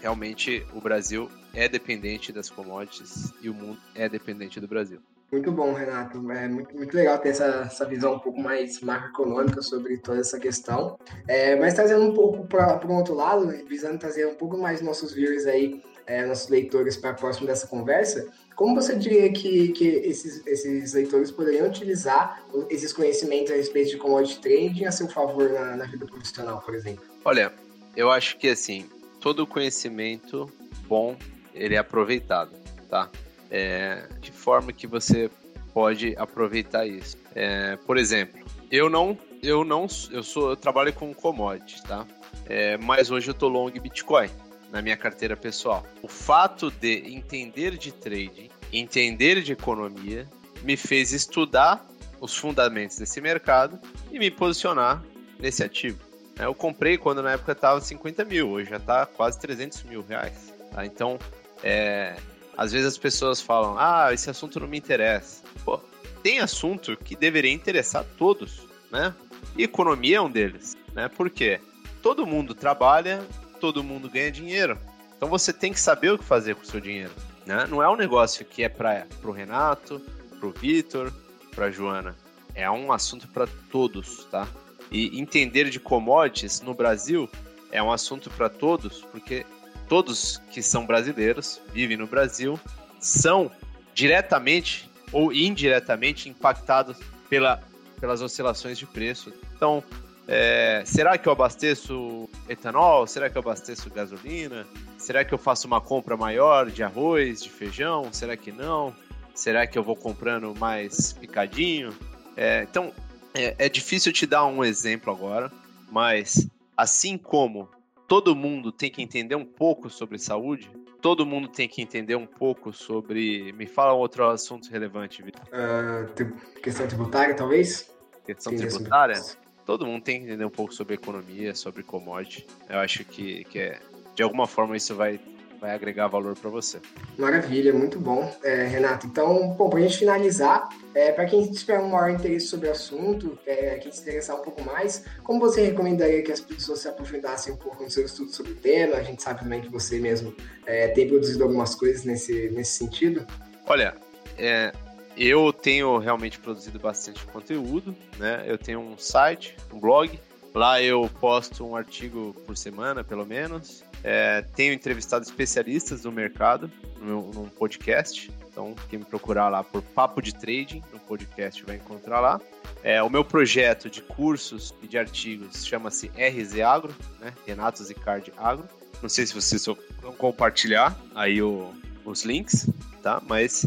realmente 0.00 0.64
o 0.74 0.80
Brasil 0.80 1.28
é 1.54 1.68
dependente 1.68 2.32
das 2.32 2.50
commodities 2.50 3.32
e 3.40 3.48
o 3.48 3.54
mundo 3.54 3.78
é 3.94 4.08
dependente 4.08 4.60
do 4.60 4.68
Brasil. 4.68 5.00
Muito 5.32 5.50
bom, 5.50 5.72
Renato. 5.72 6.30
É 6.30 6.48
muito, 6.48 6.74
muito 6.76 6.96
legal 6.96 7.18
ter 7.18 7.30
essa, 7.30 7.64
essa 7.66 7.84
visão 7.84 8.14
um 8.14 8.18
pouco 8.18 8.40
mais 8.40 8.80
macroeconômica 8.80 9.60
sobre 9.60 9.98
toda 9.98 10.20
essa 10.20 10.38
questão. 10.38 10.98
É, 11.26 11.56
mas 11.56 11.74
trazendo 11.74 12.04
um 12.04 12.14
pouco 12.14 12.46
para 12.46 12.80
um 12.86 12.94
outro 12.94 13.14
lado, 13.14 13.48
visando 13.68 13.98
trazer 13.98 14.26
um 14.26 14.34
pouco 14.34 14.56
mais 14.56 14.80
nossos 14.80 15.12
viewers 15.12 15.46
aí, 15.46 15.82
é, 16.06 16.24
nossos 16.24 16.48
leitores 16.48 16.96
para 16.96 17.14
próximo 17.14 17.46
dessa 17.46 17.66
conversa, 17.66 18.28
como 18.54 18.74
você 18.74 18.94
diria 18.94 19.30
que, 19.32 19.72
que 19.72 19.84
esses, 19.86 20.46
esses 20.46 20.94
leitores 20.94 21.32
poderiam 21.32 21.66
utilizar 21.66 22.42
esses 22.70 22.92
conhecimentos 22.92 23.52
a 23.52 23.56
respeito 23.56 23.90
de 23.90 23.96
commodity 23.96 24.40
trading 24.40 24.84
a 24.84 24.92
seu 24.92 25.08
favor 25.08 25.50
na, 25.50 25.76
na 25.76 25.86
vida 25.86 26.06
profissional, 26.06 26.62
por 26.62 26.74
exemplo? 26.74 27.04
Olha, 27.24 27.52
eu 27.96 28.10
acho 28.10 28.38
que 28.38 28.48
assim, 28.48 28.88
todo 29.26 29.44
conhecimento 29.44 30.48
bom, 30.86 31.16
ele 31.52 31.74
é 31.74 31.78
aproveitado, 31.78 32.52
tá? 32.88 33.10
É, 33.50 34.06
de 34.20 34.30
forma 34.30 34.72
que 34.72 34.86
você 34.86 35.28
pode 35.74 36.14
aproveitar 36.16 36.86
isso. 36.86 37.18
É, 37.34 37.74
por 37.74 37.96
exemplo, 37.96 38.46
eu 38.70 38.88
não, 38.88 39.18
eu 39.42 39.64
não, 39.64 39.88
eu 40.12 40.22
sou, 40.22 40.50
eu 40.50 40.56
trabalho 40.56 40.92
com 40.92 41.12
commodities, 41.12 41.82
tá? 41.82 42.06
É, 42.48 42.76
mas 42.76 43.10
hoje 43.10 43.28
eu 43.28 43.34
tô 43.34 43.48
long 43.48 43.68
Bitcoin 43.68 44.30
na 44.70 44.80
minha 44.80 44.96
carteira 44.96 45.36
pessoal. 45.36 45.84
O 46.02 46.08
fato 46.08 46.70
de 46.70 47.12
entender 47.12 47.76
de 47.76 47.90
trading, 47.90 48.48
entender 48.72 49.42
de 49.42 49.54
economia, 49.54 50.24
me 50.62 50.76
fez 50.76 51.12
estudar 51.12 51.84
os 52.20 52.36
fundamentos 52.36 52.96
desse 52.96 53.20
mercado 53.20 53.76
e 54.12 54.20
me 54.20 54.30
posicionar 54.30 55.02
nesse 55.40 55.64
ativo. 55.64 56.05
Eu 56.38 56.54
comprei 56.54 56.98
quando 56.98 57.22
na 57.22 57.32
época 57.32 57.52
estava 57.52 57.80
50 57.80 58.24
mil, 58.24 58.50
hoje 58.50 58.70
já 58.70 58.76
está 58.76 59.06
quase 59.06 59.38
300 59.40 59.82
mil 59.84 60.02
reais. 60.02 60.52
Tá? 60.70 60.84
Então, 60.84 61.18
é, 61.62 62.16
às 62.56 62.72
vezes 62.72 62.86
as 62.86 62.98
pessoas 62.98 63.40
falam, 63.40 63.76
ah, 63.78 64.12
esse 64.12 64.28
assunto 64.28 64.60
não 64.60 64.68
me 64.68 64.76
interessa. 64.76 65.42
Pô, 65.64 65.80
tem 66.22 66.40
assunto 66.40 66.96
que 66.96 67.16
deveria 67.16 67.52
interessar 67.52 68.04
todos, 68.18 68.66
né? 68.90 69.14
E 69.56 69.62
economia 69.64 70.18
é 70.18 70.20
um 70.20 70.30
deles, 70.30 70.76
né? 70.94 71.08
Por 71.08 71.30
quê? 71.30 71.60
Todo 72.02 72.26
mundo 72.26 72.54
trabalha, 72.54 73.26
todo 73.60 73.82
mundo 73.82 74.10
ganha 74.10 74.30
dinheiro. 74.30 74.78
Então 75.16 75.28
você 75.28 75.52
tem 75.52 75.72
que 75.72 75.80
saber 75.80 76.12
o 76.12 76.18
que 76.18 76.24
fazer 76.24 76.54
com 76.54 76.62
o 76.62 76.66
seu 76.66 76.80
dinheiro. 76.80 77.12
Né? 77.46 77.66
Não 77.68 77.82
é 77.82 77.88
um 77.88 77.96
negócio 77.96 78.44
que 78.44 78.62
é 78.62 78.68
para 78.68 79.06
o 79.24 79.30
Renato, 79.30 80.00
para 80.38 80.48
o 80.48 80.50
Vitor, 80.50 81.12
para 81.54 81.70
Joana. 81.70 82.14
É 82.54 82.70
um 82.70 82.92
assunto 82.92 83.28
para 83.28 83.46
todos, 83.70 84.24
tá? 84.24 84.46
E 84.90 85.20
entender 85.20 85.68
de 85.70 85.80
commodities 85.80 86.60
no 86.60 86.74
Brasil 86.74 87.28
é 87.70 87.82
um 87.82 87.90
assunto 87.90 88.30
para 88.30 88.48
todos, 88.48 89.02
porque 89.10 89.44
todos 89.88 90.40
que 90.50 90.62
são 90.62 90.86
brasileiros, 90.86 91.60
vivem 91.72 91.96
no 91.96 92.06
Brasil, 92.06 92.58
são 93.00 93.50
diretamente 93.94 94.90
ou 95.12 95.32
indiretamente 95.32 96.28
impactados 96.28 96.96
pela, 97.28 97.62
pelas 98.00 98.20
oscilações 98.22 98.78
de 98.78 98.86
preço. 98.86 99.32
Então, 99.54 99.82
é, 100.28 100.82
será 100.84 101.16
que 101.16 101.28
eu 101.28 101.32
abasteço 101.32 102.28
etanol? 102.48 103.06
Será 103.06 103.30
que 103.30 103.36
eu 103.36 103.40
abasteço 103.40 103.88
gasolina? 103.90 104.66
Será 104.98 105.24
que 105.24 105.32
eu 105.32 105.38
faço 105.38 105.66
uma 105.66 105.80
compra 105.80 106.16
maior 106.16 106.70
de 106.70 106.82
arroz, 106.82 107.42
de 107.42 107.50
feijão? 107.50 108.12
Será 108.12 108.36
que 108.36 108.50
não? 108.50 108.94
Será 109.34 109.66
que 109.66 109.78
eu 109.78 109.84
vou 109.84 109.94
comprando 109.94 110.54
mais 110.58 111.12
picadinho? 111.12 111.94
É, 112.36 112.66
então, 112.68 112.92
é, 113.36 113.54
é 113.58 113.68
difícil 113.68 114.12
te 114.12 114.26
dar 114.26 114.46
um 114.46 114.64
exemplo 114.64 115.12
agora, 115.12 115.52
mas 115.90 116.48
assim 116.76 117.18
como 117.18 117.68
todo 118.08 118.34
mundo 118.34 118.72
tem 118.72 118.90
que 118.90 119.02
entender 119.02 119.34
um 119.34 119.44
pouco 119.44 119.90
sobre 119.90 120.18
saúde, 120.18 120.70
todo 121.00 121.26
mundo 121.26 121.48
tem 121.48 121.68
que 121.68 121.82
entender 121.82 122.16
um 122.16 122.26
pouco 122.26 122.72
sobre. 122.72 123.52
Me 123.52 123.66
fala 123.66 123.94
um 123.94 123.98
outro 123.98 124.26
assunto 124.28 124.70
relevante, 124.70 125.22
Vitor. 125.22 125.42
Uh, 125.46 126.60
questão 126.60 126.86
tributária, 126.86 127.34
talvez? 127.34 127.90
Questão 128.24 128.56
tributária? 128.56 129.22
Todo 129.64 129.84
mundo 129.84 130.02
tem 130.02 130.20
que 130.20 130.26
entender 130.26 130.44
um 130.44 130.50
pouco 130.50 130.72
sobre 130.72 130.94
economia, 130.94 131.54
sobre 131.54 131.82
commodity. 131.82 132.46
Eu 132.68 132.78
acho 132.78 133.04
que, 133.04 133.44
que 133.44 133.58
é, 133.58 133.80
de 134.14 134.22
alguma 134.22 134.46
forma 134.46 134.76
isso 134.76 134.94
vai 134.94 135.20
vai 135.66 135.74
agregar 135.74 136.06
valor 136.06 136.36
para 136.36 136.48
você. 136.48 136.80
Maravilha, 137.18 137.72
muito 137.74 137.98
bom, 137.98 138.32
é, 138.44 138.66
Renato. 138.66 139.06
Então, 139.06 139.48
bom, 139.48 139.68
para 139.68 139.80
a 139.80 139.82
gente 139.82 139.98
finalizar, 139.98 140.68
é, 140.94 141.10
para 141.10 141.26
quem 141.26 141.50
tiver 141.50 141.80
um 141.80 141.88
maior 141.88 142.10
interesse 142.10 142.46
sobre 142.46 142.68
o 142.68 142.70
assunto, 142.70 143.36
é, 143.44 143.76
quem 143.78 143.90
se 143.90 144.00
interessar 144.02 144.36
um 144.36 144.42
pouco 144.42 144.62
mais, 144.62 145.04
como 145.24 145.40
você 145.40 145.62
recomendaria 145.62 146.22
que 146.22 146.30
as 146.30 146.40
pessoas 146.40 146.78
se 146.80 146.88
aprofundassem 146.88 147.52
um 147.52 147.56
pouco 147.56 147.82
no 147.82 147.90
seu 147.90 148.04
estudo 148.04 148.30
sobre 148.30 148.52
o 148.52 148.54
tema? 148.54 148.96
A 148.96 149.02
gente 149.02 149.20
sabe 149.20 149.40
também 149.40 149.60
que 149.60 149.68
você 149.68 149.98
mesmo 149.98 150.32
é, 150.64 150.88
tem 150.88 151.08
produzido 151.08 151.42
algumas 151.42 151.74
coisas 151.74 152.04
nesse, 152.04 152.48
nesse 152.50 152.78
sentido. 152.78 153.26
Olha, 153.66 153.94
é, 154.38 154.72
eu 155.16 155.52
tenho 155.52 155.98
realmente 155.98 156.38
produzido 156.38 156.78
bastante 156.78 157.24
conteúdo, 157.26 157.92
né? 158.18 158.44
Eu 158.46 158.56
tenho 158.56 158.78
um 158.78 158.96
site, 158.96 159.56
um 159.72 159.80
blog. 159.80 160.16
Lá 160.54 160.80
eu 160.80 161.10
posto 161.20 161.66
um 161.66 161.76
artigo 161.76 162.34
por 162.46 162.56
semana, 162.56 163.04
pelo 163.04 163.26
menos. 163.26 163.84
É, 164.04 164.42
tenho 164.54 164.72
entrevistado 164.72 165.24
especialistas 165.24 166.02
do 166.02 166.12
mercado 166.12 166.70
no 167.00 167.32
num 167.32 167.48
podcast. 167.48 168.30
Então, 168.56 168.74
quem 168.88 169.00
me 169.00 169.04
procurar 169.04 169.50
lá 169.50 169.62
por 169.62 169.82
Papo 169.82 170.22
de 170.22 170.34
Trading, 170.34 170.82
no 170.90 170.98
podcast 170.98 171.62
vai 171.64 171.76
encontrar 171.76 172.20
lá. 172.20 172.40
É, 172.82 173.02
o 173.02 173.10
meu 173.10 173.22
projeto 173.22 173.90
de 173.90 174.00
cursos 174.00 174.74
e 174.82 174.88
de 174.88 174.96
artigos 174.96 175.66
chama-se 175.66 176.10
RZ 176.16 176.60
Agro, 176.60 176.94
né? 177.20 177.34
Renato 177.46 177.84
Zicard 177.84 178.32
Agro. 178.36 178.66
Não 179.02 179.10
sei 179.10 179.26
se 179.26 179.34
vocês 179.34 179.66
vão 179.66 180.12
compartilhar 180.14 180.98
aí 181.14 181.42
o, 181.42 181.70
os 182.04 182.24
links, 182.24 182.66
tá? 183.02 183.20
Mas 183.28 183.66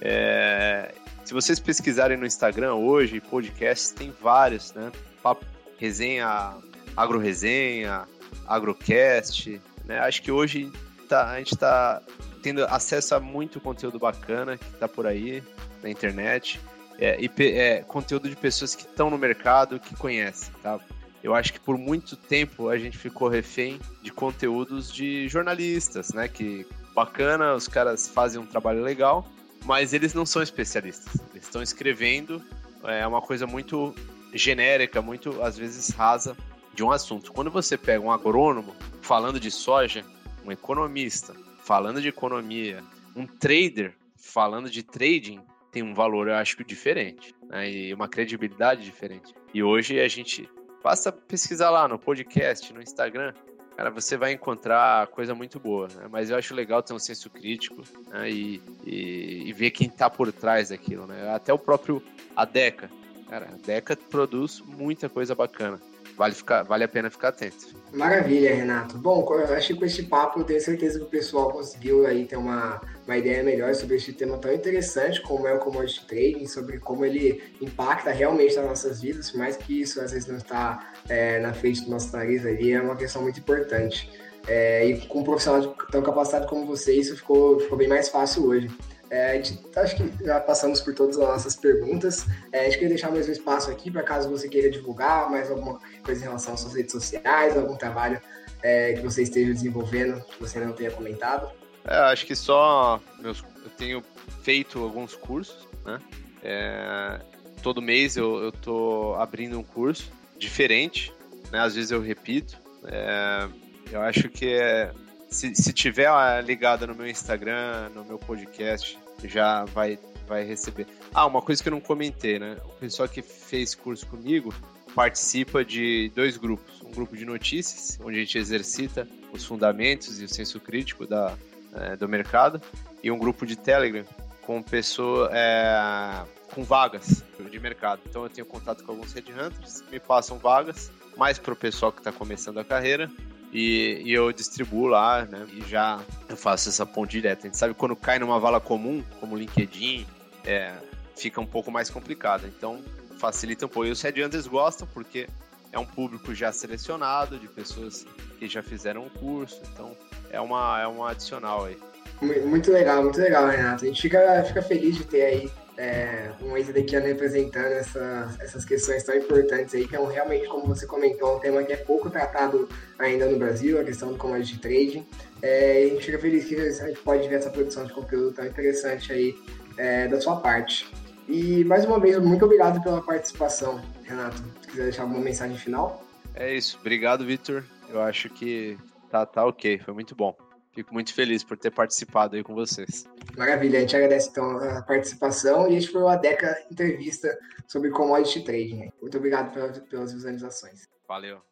é, 0.00 0.94
se 1.24 1.34
vocês 1.34 1.60
pesquisarem 1.60 2.16
no 2.16 2.24
Instagram 2.24 2.74
hoje, 2.74 3.20
podcasts, 3.20 3.90
tem 3.90 4.12
vários, 4.22 4.72
né? 4.72 4.90
Papo, 5.22 5.44
resenha, 5.78 6.54
agro 6.96 7.18
resenha, 7.18 8.08
agrocast, 8.46 9.60
né? 9.90 9.98
Acho 9.98 10.22
que 10.22 10.30
hoje 10.30 10.70
tá, 11.08 11.32
a 11.32 11.38
gente 11.38 11.54
está 11.54 12.00
tendo 12.40 12.64
acesso 12.64 13.16
a 13.16 13.20
muito 13.20 13.60
conteúdo 13.60 13.98
bacana 13.98 14.56
que 14.56 14.64
está 14.64 14.86
por 14.86 15.04
aí 15.04 15.42
na 15.82 15.90
internet. 15.90 16.60
É, 16.96 17.18
e 17.20 17.30
é, 17.56 17.82
conteúdo 17.82 18.28
de 18.28 18.36
pessoas 18.36 18.74
que 18.76 18.82
estão 18.82 19.10
no 19.10 19.18
mercado, 19.18 19.80
que 19.80 19.96
conhecem, 19.96 20.52
tá? 20.62 20.78
Eu 21.22 21.34
acho 21.34 21.52
que 21.52 21.58
por 21.58 21.76
muito 21.76 22.16
tempo 22.16 22.68
a 22.68 22.78
gente 22.78 22.96
ficou 22.96 23.28
refém 23.28 23.80
de 24.00 24.12
conteúdos 24.12 24.92
de 24.92 25.28
jornalistas, 25.28 26.12
né? 26.12 26.28
Que 26.28 26.64
bacana, 26.94 27.54
os 27.54 27.66
caras 27.66 28.06
fazem 28.06 28.40
um 28.40 28.46
trabalho 28.46 28.82
legal, 28.82 29.26
mas 29.64 29.92
eles 29.92 30.14
não 30.14 30.24
são 30.24 30.40
especialistas. 30.40 31.14
Eles 31.32 31.44
estão 31.44 31.62
escrevendo 31.62 32.40
é 32.84 33.06
uma 33.06 33.20
coisa 33.20 33.46
muito 33.46 33.94
genérica, 34.32 35.02
muito 35.02 35.42
às 35.42 35.58
vezes 35.58 35.90
rasa 35.90 36.36
de 36.74 36.84
um 36.84 36.90
assunto. 36.90 37.32
Quando 37.32 37.50
você 37.50 37.76
pega 37.76 38.04
um 38.04 38.10
agrônomo 38.10 38.74
falando 39.00 39.40
de 39.40 39.50
soja, 39.50 40.04
um 40.44 40.52
economista 40.52 41.34
falando 41.62 42.00
de 42.00 42.08
economia, 42.08 42.82
um 43.14 43.26
trader 43.26 43.94
falando 44.16 44.70
de 44.70 44.82
trading, 44.82 45.40
tem 45.70 45.82
um 45.82 45.94
valor, 45.94 46.28
eu 46.28 46.34
acho, 46.34 46.62
diferente, 46.64 47.34
né? 47.48 47.70
E 47.70 47.94
uma 47.94 48.08
credibilidade 48.08 48.84
diferente. 48.84 49.34
E 49.54 49.62
hoje 49.62 50.00
a 50.00 50.08
gente 50.08 50.48
basta 50.82 51.12
pesquisar 51.12 51.70
lá 51.70 51.86
no 51.86 51.98
podcast, 51.98 52.72
no 52.72 52.82
Instagram, 52.82 53.32
cara, 53.76 53.90
você 53.90 54.16
vai 54.16 54.32
encontrar 54.32 55.06
coisa 55.08 55.34
muito 55.34 55.60
boa, 55.60 55.88
né? 55.88 56.08
Mas 56.10 56.30
eu 56.30 56.36
acho 56.36 56.54
legal 56.54 56.82
ter 56.82 56.92
um 56.92 56.98
senso 56.98 57.30
crítico 57.30 57.82
né? 58.08 58.30
e, 58.30 58.60
e, 58.84 59.48
e, 59.48 59.52
ver 59.52 59.70
quem 59.70 59.86
está 59.86 60.10
por 60.10 60.32
trás 60.32 60.70
daquilo, 60.70 61.06
né? 61.06 61.32
Até 61.34 61.52
o 61.52 61.58
próprio 61.58 62.02
Adeca, 62.34 62.90
cara, 63.28 63.50
a 63.52 63.66
Deca 63.66 63.96
produz 63.96 64.60
muita 64.60 65.08
coisa 65.08 65.34
bacana. 65.34 65.80
Vale, 66.20 66.34
ficar, 66.34 66.64
vale 66.64 66.84
a 66.84 66.88
pena 66.88 67.08
ficar 67.08 67.28
atento. 67.28 67.74
Maravilha, 67.94 68.54
Renato. 68.54 68.98
Bom, 68.98 69.26
eu 69.30 69.54
acho 69.54 69.68
que 69.68 69.74
com 69.74 69.86
este 69.86 70.02
papo 70.02 70.40
eu 70.40 70.44
tenho 70.44 70.60
certeza 70.60 70.98
que 70.98 71.06
o 71.06 71.08
pessoal 71.08 71.50
conseguiu 71.50 72.06
aí 72.06 72.26
ter 72.26 72.36
uma, 72.36 72.78
uma 73.06 73.16
ideia 73.16 73.42
melhor 73.42 73.74
sobre 73.74 73.96
este 73.96 74.12
tema 74.12 74.36
tão 74.36 74.52
interessante 74.52 75.22
como 75.22 75.48
é 75.48 75.54
o 75.54 75.58
commodity 75.58 76.06
trading, 76.06 76.46
sobre 76.46 76.78
como 76.78 77.06
ele 77.06 77.42
impacta 77.58 78.10
realmente 78.10 78.54
nas 78.54 78.66
nossas 78.66 79.00
vidas, 79.00 79.32
mais 79.32 79.56
que 79.56 79.80
isso 79.80 79.98
às 79.98 80.12
vezes 80.12 80.28
não 80.28 80.36
está 80.36 80.92
é, 81.08 81.40
na 81.40 81.54
frente 81.54 81.86
do 81.86 81.90
nosso 81.90 82.14
nariz 82.14 82.44
ali, 82.44 82.70
é 82.70 82.82
uma 82.82 82.96
questão 82.96 83.22
muito 83.22 83.40
importante. 83.40 84.12
É, 84.46 84.84
e 84.84 85.06
com 85.06 85.20
um 85.20 85.24
profissional 85.24 85.74
tão 85.90 86.02
capacitado 86.02 86.46
como 86.48 86.66
você, 86.66 86.92
isso 86.92 87.16
ficou, 87.16 87.60
ficou 87.60 87.78
bem 87.78 87.88
mais 87.88 88.10
fácil 88.10 88.44
hoje. 88.44 88.68
É, 89.10 89.34
gente, 89.42 89.58
acho 89.76 89.96
que 89.96 90.24
já 90.24 90.38
passamos 90.38 90.80
por 90.80 90.94
todas 90.94 91.18
as 91.18 91.28
nossas 91.28 91.56
perguntas. 91.56 92.24
É, 92.52 92.60
a 92.60 92.64
gente 92.64 92.74
queria 92.74 92.90
deixar 92.90 93.10
mais 93.10 93.28
um 93.28 93.32
espaço 93.32 93.68
aqui 93.70 93.90
para 93.90 94.04
caso 94.04 94.30
você 94.30 94.48
queira 94.48 94.70
divulgar 94.70 95.28
mais 95.28 95.50
alguma 95.50 95.80
coisa 96.04 96.20
em 96.20 96.24
relação 96.24 96.54
às 96.54 96.60
suas 96.60 96.74
redes 96.74 96.92
sociais, 96.92 97.56
algum 97.56 97.76
trabalho 97.76 98.20
é, 98.62 98.92
que 98.92 99.00
você 99.00 99.22
esteja 99.22 99.52
desenvolvendo 99.52 100.22
que 100.24 100.40
você 100.40 100.60
não 100.60 100.72
tenha 100.72 100.92
comentado. 100.92 101.50
É, 101.84 101.96
acho 101.96 102.24
que 102.24 102.36
só 102.36 103.00
meus, 103.18 103.42
eu 103.64 103.70
tenho 103.76 104.04
feito 104.42 104.78
alguns 104.82 105.16
cursos, 105.16 105.66
né? 105.84 105.98
É, 106.42 107.20
todo 107.62 107.82
mês 107.82 108.16
eu, 108.16 108.52
tô 108.52 109.14
abrindo 109.18 109.58
um 109.58 109.62
curso 109.62 110.10
diferente, 110.38 111.12
né? 111.50 111.58
Às 111.60 111.74
vezes 111.74 111.90
eu 111.90 112.00
repito. 112.00 112.56
É, 112.84 113.48
eu 113.90 114.00
acho 114.02 114.28
que 114.28 114.54
é, 114.54 114.92
se, 115.30 115.54
se 115.54 115.72
tiver 115.72 116.08
ligada 116.44 116.86
no 116.86 116.94
meu 116.94 117.06
Instagram, 117.06 117.88
no 117.94 118.04
meu 118.04 118.18
podcast, 118.18 118.98
já 119.24 119.64
vai, 119.66 119.98
vai 120.26 120.44
receber. 120.44 120.86
Ah, 121.14 121.26
uma 121.26 121.40
coisa 121.40 121.62
que 121.62 121.68
eu 121.68 121.72
não 121.72 121.80
comentei, 121.80 122.38
né? 122.38 122.56
O 122.64 122.72
pessoal 122.72 123.08
que 123.08 123.22
fez 123.22 123.74
curso 123.74 124.06
comigo 124.06 124.52
participa 124.94 125.64
de 125.64 126.10
dois 126.14 126.36
grupos. 126.36 126.82
Um 126.82 126.90
grupo 126.90 127.16
de 127.16 127.24
notícias, 127.24 127.98
onde 128.02 128.16
a 128.16 128.20
gente 128.20 128.36
exercita 128.36 129.06
os 129.32 129.44
fundamentos 129.44 130.20
e 130.20 130.24
o 130.24 130.28
senso 130.28 130.58
crítico 130.58 131.06
da, 131.06 131.36
é, 131.74 131.96
do 131.96 132.08
mercado, 132.08 132.60
e 133.02 133.10
um 133.10 133.18
grupo 133.18 133.46
de 133.46 133.56
Telegram 133.56 134.04
com 134.42 134.60
pessoa 134.62 135.30
é, 135.32 136.24
com 136.52 136.64
vagas 136.64 137.22
de 137.48 137.60
mercado. 137.60 138.00
Então 138.08 138.24
eu 138.24 138.30
tenho 138.30 138.46
contato 138.46 138.82
com 138.84 138.92
alguns 138.92 139.12
headhunters, 139.12 139.84
me 139.90 140.00
passam 140.00 140.38
vagas, 140.38 140.90
mais 141.16 141.38
para 141.38 141.52
o 141.52 141.56
pessoal 141.56 141.92
que 141.92 142.00
está 142.00 142.10
começando 142.10 142.58
a 142.58 142.64
carreira, 142.64 143.08
e, 143.52 144.02
e, 144.04 144.12
eu 144.12 144.32
distribuo 144.32 144.86
lá, 144.86 145.24
né? 145.24 145.46
E 145.52 145.68
já 145.68 146.00
eu 146.28 146.36
faço 146.36 146.68
essa 146.68 146.86
ponte 146.86 147.12
direta. 147.12 147.42
A 147.42 147.48
gente 147.48 147.56
sabe 147.56 147.74
que 147.74 147.80
quando 147.80 147.96
cai 147.96 148.18
numa 148.18 148.38
vala 148.38 148.60
comum, 148.60 149.02
como 149.18 149.36
LinkedIn, 149.36 150.06
é, 150.44 150.72
fica 151.16 151.40
um 151.40 151.46
pouco 151.46 151.70
mais 151.70 151.90
complicado. 151.90 152.46
Então, 152.46 152.80
facilita 153.18 153.66
um 153.66 153.68
pouco. 153.68 153.88
E 153.88 153.90
os 153.90 154.00
headhunters 154.02 154.46
gostam 154.46 154.86
porque 154.92 155.28
é 155.72 155.78
um 155.78 155.84
público 155.84 156.34
já 156.34 156.52
selecionado, 156.52 157.38
de 157.38 157.48
pessoas 157.48 158.06
que 158.38 158.48
já 158.48 158.62
fizeram 158.62 159.06
o 159.06 159.10
curso. 159.10 159.60
Então, 159.72 159.96
é 160.30 160.40
uma, 160.40 160.80
é 160.80 160.86
uma 160.86 161.10
adicional 161.10 161.64
aí. 161.64 161.76
Muito 162.20 162.70
legal, 162.70 163.02
muito 163.02 163.18
legal, 163.18 163.48
Renato. 163.48 163.84
A 163.84 163.88
gente 163.88 164.02
fica, 164.02 164.44
fica 164.44 164.62
feliz 164.62 164.96
de 164.96 165.04
ter 165.04 165.22
aí 165.22 165.50
é, 165.80 166.30
um 166.42 166.54
ex-dequiano 166.58 167.06
representando 167.06 167.72
essa, 167.72 168.36
essas 168.38 168.66
questões 168.66 169.02
tão 169.02 169.16
importantes 169.16 169.74
aí, 169.74 169.88
que 169.88 169.96
é 169.96 170.00
um, 170.00 170.04
realmente, 170.04 170.46
como 170.46 170.66
você 170.66 170.86
comentou, 170.86 171.38
um 171.38 171.40
tema 171.40 171.62
que 171.64 171.72
é 171.72 171.76
pouco 171.78 172.10
tratado 172.10 172.68
ainda 172.98 173.26
no 173.26 173.38
Brasil, 173.38 173.80
a 173.80 173.84
questão 173.84 174.12
do 174.12 174.18
commodity 174.18 174.58
trading. 174.58 175.06
É, 175.40 175.84
a 175.84 175.88
gente 175.88 176.04
fica 176.04 176.18
feliz 176.18 176.44
que 176.44 176.54
a 176.54 176.86
gente 176.86 177.00
pode 177.00 177.26
ver 177.26 177.36
essa 177.36 177.48
produção 177.48 177.86
de 177.86 177.94
conteúdo 177.94 178.32
tão 178.32 178.44
interessante 178.44 179.10
aí 179.10 179.34
é, 179.78 180.06
da 180.06 180.20
sua 180.20 180.36
parte. 180.36 180.86
E 181.26 181.64
mais 181.64 181.86
uma 181.86 181.98
vez, 181.98 182.18
muito 182.18 182.44
obrigado 182.44 182.82
pela 182.82 183.00
participação, 183.00 183.80
Renato. 184.04 184.36
Se 184.60 184.68
quiser 184.68 184.82
deixar 184.82 185.02
alguma 185.02 185.20
mensagem 185.20 185.56
final. 185.56 186.04
É 186.34 186.54
isso. 186.54 186.76
Obrigado, 186.78 187.24
Vitor. 187.24 187.64
Eu 187.88 188.02
acho 188.02 188.28
que 188.28 188.76
tá, 189.10 189.24
tá 189.24 189.46
ok. 189.46 189.78
Foi 189.78 189.94
muito 189.94 190.14
bom. 190.14 190.36
Fico 190.80 190.94
muito 190.94 191.12
feliz 191.12 191.44
por 191.44 191.58
ter 191.58 191.70
participado 191.70 192.36
aí 192.36 192.42
com 192.42 192.54
vocês. 192.54 193.04
Maravilha, 193.36 193.76
a 193.76 193.80
gente 193.82 193.94
agradece 193.94 194.30
então 194.30 194.56
a 194.56 194.80
participação 194.80 195.70
e 195.70 195.76
este 195.76 195.92
foi 195.92 196.00
o 196.00 196.08
Adeca 196.08 196.56
Entrevista 196.72 197.38
sobre 197.68 197.90
Commodity 197.90 198.42
Trading. 198.42 198.90
Muito 198.98 199.18
obrigado 199.18 199.52
pelas 199.90 200.10
visualizações. 200.10 200.88
Valeu. 201.06 201.49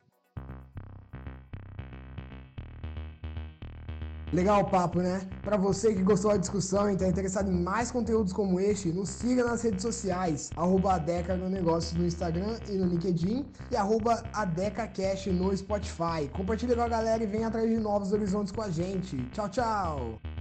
Legal 4.33 4.61
o 4.61 4.65
papo, 4.65 5.01
né? 5.01 5.23
Para 5.43 5.57
você 5.57 5.95
que 5.95 6.03
gostou 6.03 6.31
da 6.31 6.37
discussão 6.37 6.91
e 6.91 6.93
está 6.93 7.09
interessado 7.09 7.51
em 7.51 7.63
mais 7.63 7.91
conteúdos 7.91 8.33
como 8.33 8.61
este, 8.61 8.93
nos 8.93 9.09
siga 9.09 9.43
nas 9.43 9.63
redes 9.63 9.81
sociais, 9.81 10.51
arroba 10.55 10.95
Adeca 10.95 11.35
no 11.35 11.49
no 11.49 12.07
Instagram 12.07 12.59
e 12.69 12.73
no 12.73 12.87
LinkedIn 12.87 13.47
e 13.71 13.77
arroba 13.77 14.23
AdecaCash 14.35 15.27
no 15.29 15.57
Spotify. 15.57 16.29
Compartilhe 16.37 16.75
com 16.75 16.83
a 16.83 16.89
galera 16.89 17.23
e 17.23 17.27
venha 17.27 17.49
atrás 17.49 17.69
de 17.69 17.79
novos 17.79 18.13
horizontes 18.13 18.53
com 18.53 18.61
a 18.61 18.71
gente. 18.71 19.17
Tchau, 19.31 19.49
tchau! 19.49 20.38